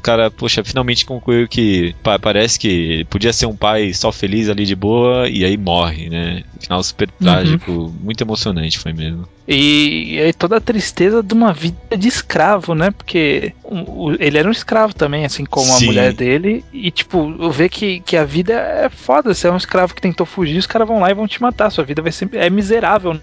[0.00, 4.48] O cara, poxa, finalmente concluiu que pa- parece que podia ser um pai só feliz
[4.48, 6.42] ali de boa e aí morre, né?
[6.58, 9.28] Final super trágico, muito emocionante foi mesmo.
[9.46, 12.90] E, e aí toda a tristeza de uma vida de escravo, né?
[12.90, 15.86] Porque o- ele era um escravo também, assim como a Sim.
[15.86, 16.64] mulher dele.
[16.72, 19.34] E, tipo, ver que, que a vida é foda.
[19.34, 21.68] Você é um escravo que tentou fugir, os caras vão lá e vão te matar.
[21.70, 23.20] Sua vida vai ser é miserável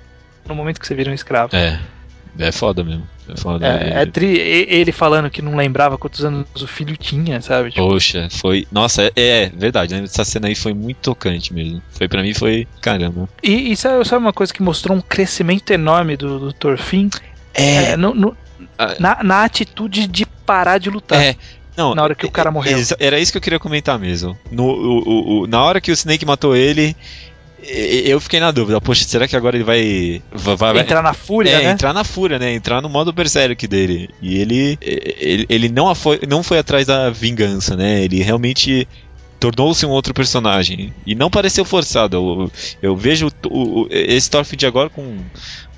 [0.47, 1.55] no momento que você vira um escravo.
[1.55, 1.79] É,
[2.39, 3.07] é foda mesmo.
[3.29, 3.67] É foda.
[3.67, 7.71] É, é tri- ele falando que não lembrava quantos anos o filho tinha, sabe?
[7.71, 8.67] Tipo, Poxa, foi.
[8.71, 10.03] Nossa, é, é verdade, né?
[10.03, 11.81] Essa cena aí foi muito tocante mesmo.
[11.91, 12.67] Foi pra mim, foi.
[12.81, 13.27] Caramba.
[13.43, 17.09] E, e sabe, sabe uma coisa que mostrou um crescimento enorme do, do Thorfinn?
[17.53, 18.37] É, no- no-
[18.77, 18.95] Ah.
[18.99, 21.21] na, na atitude de parar de lutar.
[21.21, 21.35] É.
[21.75, 22.75] Não, Na hora que o cara morreu.
[22.75, 24.35] exa- Era isso que eu queria comentar mesmo.
[24.51, 26.95] No, o- o- o- na hora que o Snake matou ele,
[27.63, 28.79] eu fiquei na dúvida.
[28.79, 30.21] Poxa, será que agora ele vai.
[30.31, 31.71] vai, Entrar na fúria, é, né?
[31.71, 32.53] entrar na fúria, né?
[32.53, 34.09] Entrar no modo berserk dele.
[34.21, 34.77] E ele.
[34.81, 38.03] Ele, ele não, foi, não foi atrás da vingança, né?
[38.03, 38.87] Ele realmente
[39.39, 40.93] tornou-se um outro personagem.
[41.05, 42.15] E não pareceu forçado.
[42.17, 45.17] Eu, eu vejo o, o- esse Thorfinn de agora com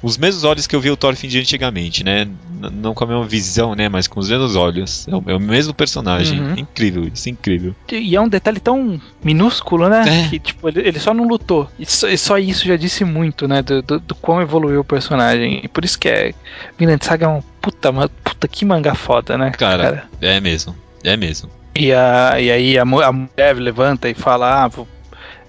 [0.01, 2.21] os mesmos olhos que eu vi o Thorfinn de antigamente, né?
[2.21, 3.89] N- não com a mesma visão, né?
[3.89, 5.05] Mas com os mesmos olhos.
[5.09, 6.39] É o, é o mesmo personagem.
[6.39, 6.53] Uhum.
[6.57, 7.75] Incrível, isso é incrível.
[7.91, 10.25] E é um detalhe tão minúsculo, né?
[10.25, 10.29] É.
[10.29, 11.69] Que, tipo, ele, ele só não lutou.
[11.77, 13.61] E só, e só isso já disse muito, né?
[13.61, 15.59] Do, do, do quão evoluiu o personagem.
[15.63, 16.33] E por isso que é.
[16.77, 19.51] Vinland Saga é um puta, ma- puta que mangá foda, né?
[19.51, 20.73] Cara, é mesmo.
[21.03, 21.49] É mesmo.
[21.79, 24.85] E, a, e aí a, a mulher levanta e fala: Ah, vou,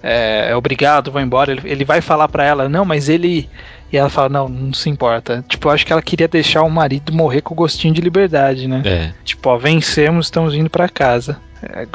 [0.01, 1.51] é, obrigado, vou embora.
[1.51, 3.49] Ele, ele vai falar pra ela: Não, mas ele.
[3.91, 5.43] E ela fala: Não, não se importa.
[5.49, 8.81] Tipo, eu acho que ela queria deixar o marido morrer com gostinho de liberdade, né?
[8.85, 9.13] É.
[9.25, 11.37] Tipo, ó, vencemos, estamos indo pra casa.
[11.61, 11.85] É,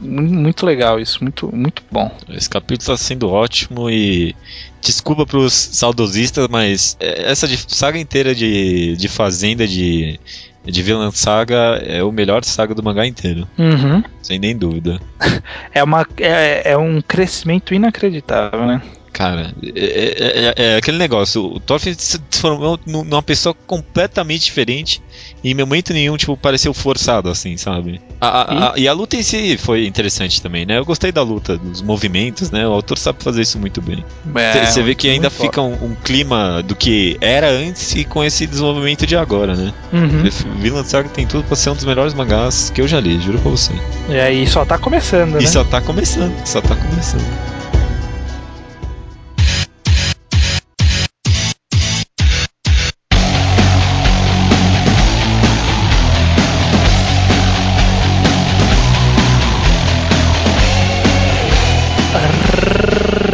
[0.00, 2.10] muito legal isso, muito, muito bom.
[2.28, 4.34] Esse capítulo tá sendo ótimo e.
[4.82, 10.20] Desculpa pros saudosistas, mas é, essa saga inteira de, de Fazenda de,
[10.64, 14.02] de Vinland Saga é o melhor saga do mangá inteiro, Uhum.
[14.22, 15.00] sem nem dúvida.
[15.74, 18.80] É, uma, é, é um crescimento inacreditável, né?
[19.12, 24.44] Cara, é, é- é- é aquele negócio, o Thorfinn se transformou nu- numa pessoa completamente
[24.44, 25.00] diferente
[25.44, 28.00] e em momento nenhum, tipo, pareceu forçado, assim, sabe?
[28.20, 30.78] A- a- a- e a luta em si foi interessante também, né?
[30.78, 32.66] Eu gostei da luta, dos movimentos, né?
[32.66, 34.04] O autor sabe fazer isso muito bem.
[34.34, 38.24] É, Você vê que ainda fica um, um clima do que era antes e com
[38.24, 39.72] esse desenvolvimento de agora, né?
[39.92, 40.24] Uhum.
[40.60, 43.38] Vinland Saga tem tudo pra ser um dos melhores mangás que eu já li, juro
[43.38, 43.72] pra você.
[44.08, 45.46] E aí só tá começando, E né?
[45.46, 47.24] só tá começando, só tá começando.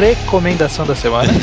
[0.00, 1.30] Recomendação da semana.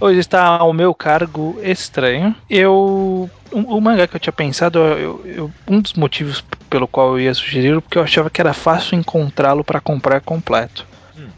[0.00, 2.34] Hoje está ao meu cargo estranho.
[2.50, 3.30] Eu.
[3.52, 7.20] O, o mangá que eu tinha pensado, eu- eu- um dos motivos pelo qual eu
[7.20, 10.86] ia sugerir, porque eu achava que era fácil encontrá-lo para comprar completo.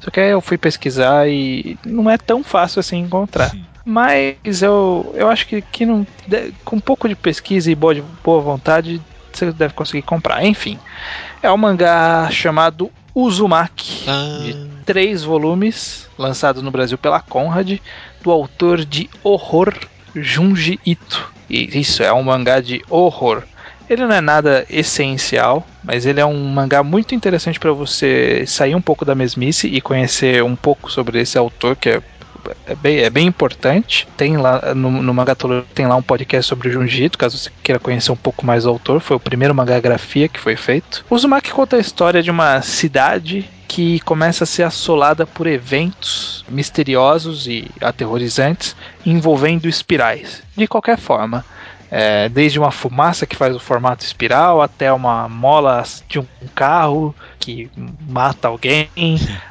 [0.00, 3.52] Só que aí eu fui pesquisar e não é tão fácil assim encontrar.
[3.84, 6.07] Mas eu, eu acho que, que não,
[6.64, 9.00] com um pouco de pesquisa e boa, boa vontade,
[9.32, 10.44] você deve conseguir comprar.
[10.44, 10.78] Enfim,
[11.42, 17.78] é um mangá chamado Uzumaki Ah, de três volumes, lançado no Brasil pela Conrad,
[18.22, 19.74] do autor de horror
[20.14, 21.32] Junji Ito.
[21.49, 23.43] E isso é um mangá de horror.
[23.89, 28.74] Ele não é nada essencial, mas ele é um mangá muito interessante para você sair
[28.74, 32.03] um pouco da mesmice e conhecer um pouco sobre esse autor que é
[32.66, 34.07] é bem, é bem importante.
[34.16, 35.24] Tem lá no, no
[35.74, 38.64] tem lá um podcast sobre o Junji Ito, caso você queira conhecer um pouco mais
[38.64, 39.01] do autor.
[39.01, 41.05] Foi o primeiro mangagrafia que foi feito.
[41.09, 46.45] O Uzumaki conta a história de uma cidade que começa a ser assolada por eventos
[46.49, 50.42] misteriosos e aterrorizantes envolvendo espirais.
[50.57, 51.45] De qualquer forma,
[51.97, 57.14] é, desde uma fumaça que faz o formato espiral até uma mola de um carro
[57.38, 57.70] que
[58.09, 58.88] mata alguém,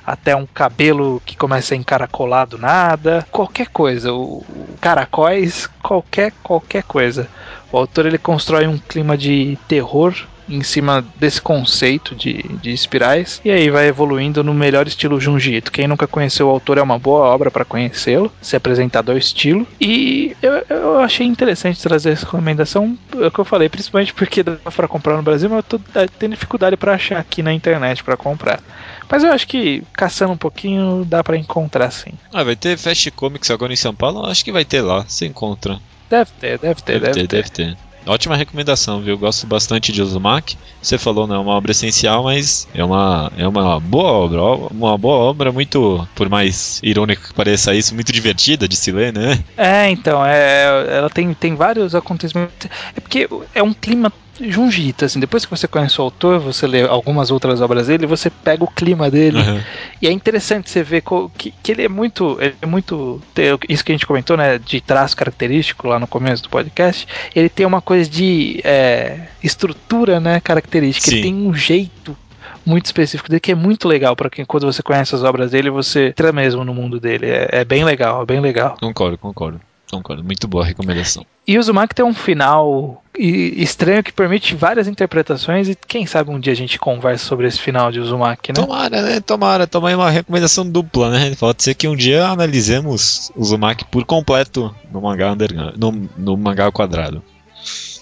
[0.06, 6.34] até um cabelo que começa a encaracolar do nada, qualquer coisa, o, o caracóis, qualquer
[6.44, 7.30] qualquer coisa.
[7.72, 10.14] O autor ele constrói um clima de terror
[10.48, 15.56] em cima desse conceito de, de espirais e aí vai evoluindo no melhor estilo Junji
[15.56, 15.72] Ito.
[15.72, 19.68] Quem nunca conheceu o autor é uma boa obra para conhecê-lo, se apresentado ao estilo.
[19.80, 24.44] E eu, eu achei interessante trazer essa recomendação, é o que eu falei, principalmente porque
[24.44, 27.54] dá para comprar no Brasil, mas eu tô tá, tendo dificuldade para achar aqui na
[27.54, 28.62] internet para comprar.
[29.10, 32.14] Mas eu acho que caçando um pouquinho dá para encontrar sim.
[32.32, 34.26] ah, vai ter Fast Comics agora em São Paulo?
[34.26, 35.80] Acho que vai ter lá, você encontra.
[36.10, 37.78] Deve ter, deve ter, Deve, ter, deve ter.
[38.06, 39.18] Ótima recomendação, viu?
[39.18, 40.58] Gosto bastante de Uzumaki.
[40.82, 44.42] Você falou, não é uma obra essencial, mas é uma, é uma boa obra.
[44.72, 49.14] Uma boa obra, muito, por mais irônico que pareça isso, muito divertida de se ler,
[49.14, 49.44] né?
[49.56, 52.70] É, então, é, ela tem, tem vários acontecimentos.
[52.96, 56.66] É porque é um clima Junji Ito, assim, depois que você conhece o autor, você
[56.66, 59.40] lê algumas outras obras dele, você pega o clima dele.
[59.40, 59.64] Aham.
[60.02, 61.04] E é interessante você ver
[61.38, 62.38] que, que ele é muito.
[62.42, 63.22] Ele é muito.
[63.70, 64.58] Isso que a gente comentou, né?
[64.58, 67.08] De traço característico lá no começo do podcast.
[67.36, 70.40] Ele tem uma coisa de é, estrutura, né?
[70.40, 71.10] Característica.
[71.10, 71.16] Sim.
[71.18, 72.18] Ele tem um jeito
[72.66, 75.70] muito específico dele que é muito legal para quem quando você conhece as obras dele,
[75.70, 77.28] você entra mesmo no mundo dele.
[77.28, 78.78] É, é bem legal, é bem legal.
[78.80, 79.62] Concordo, concordo.
[79.94, 80.24] Concordo.
[80.24, 81.24] Muito boa recomendação.
[81.46, 86.40] E o Uzumaki tem um final estranho que permite várias interpretações e quem sabe um
[86.40, 88.56] dia a gente conversa sobre esse final de Uzumaki, né?
[88.56, 89.20] Tomara, né?
[89.20, 89.68] Tomara.
[89.68, 91.36] Toma aí uma recomendação dupla, né?
[91.40, 95.76] Pode ser que um dia analisemos o Uzumaki por completo no mangá underground.
[95.78, 97.22] No, no mangá quadrado.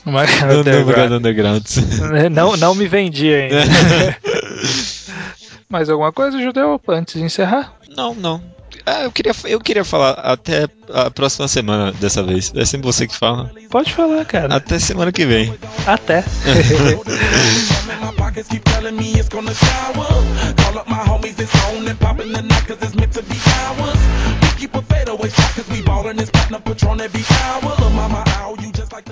[0.06, 1.66] No, no mangá do underground.
[2.32, 3.66] Não, não me vendi ainda.
[5.68, 7.74] Mais alguma coisa, Judeu, antes de encerrar?
[7.96, 8.61] não, não.
[8.86, 12.52] Ah, eu queria, eu queria falar até a próxima semana dessa vez.
[12.56, 13.52] É sempre você que fala.
[13.70, 14.56] Pode falar, cara.
[14.56, 15.54] Até semana que vem.
[15.86, 16.24] Até.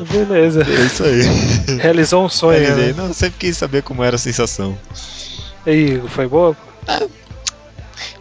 [0.05, 0.61] Beleza.
[0.63, 1.77] É isso aí.
[1.77, 2.59] Realizou um sonho.
[2.59, 2.93] Realizei.
[2.93, 2.93] Né?
[2.97, 4.77] Não, sempre quis saber como era a sensação.
[5.65, 6.55] E foi boa?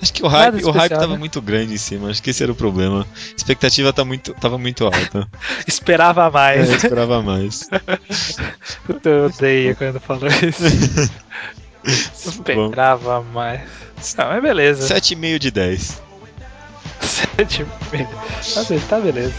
[0.00, 1.18] Acho que o hype, o hype especial, tava né?
[1.18, 2.10] muito grande em cima.
[2.10, 3.02] Acho que esse era o problema.
[3.02, 5.28] A expectativa tá muito, tava muito alta.
[5.66, 6.68] Esperava É, mais.
[6.70, 7.68] eu esperava mais.
[8.86, 11.10] Puta, eu odeio quando falou isso.
[12.28, 13.60] Esperava mais.
[14.16, 14.94] Não, mas beleza.
[14.94, 16.02] 7,5 de 10.
[17.00, 18.08] Sete e meio.
[18.54, 19.34] Tá, be- tá beleza.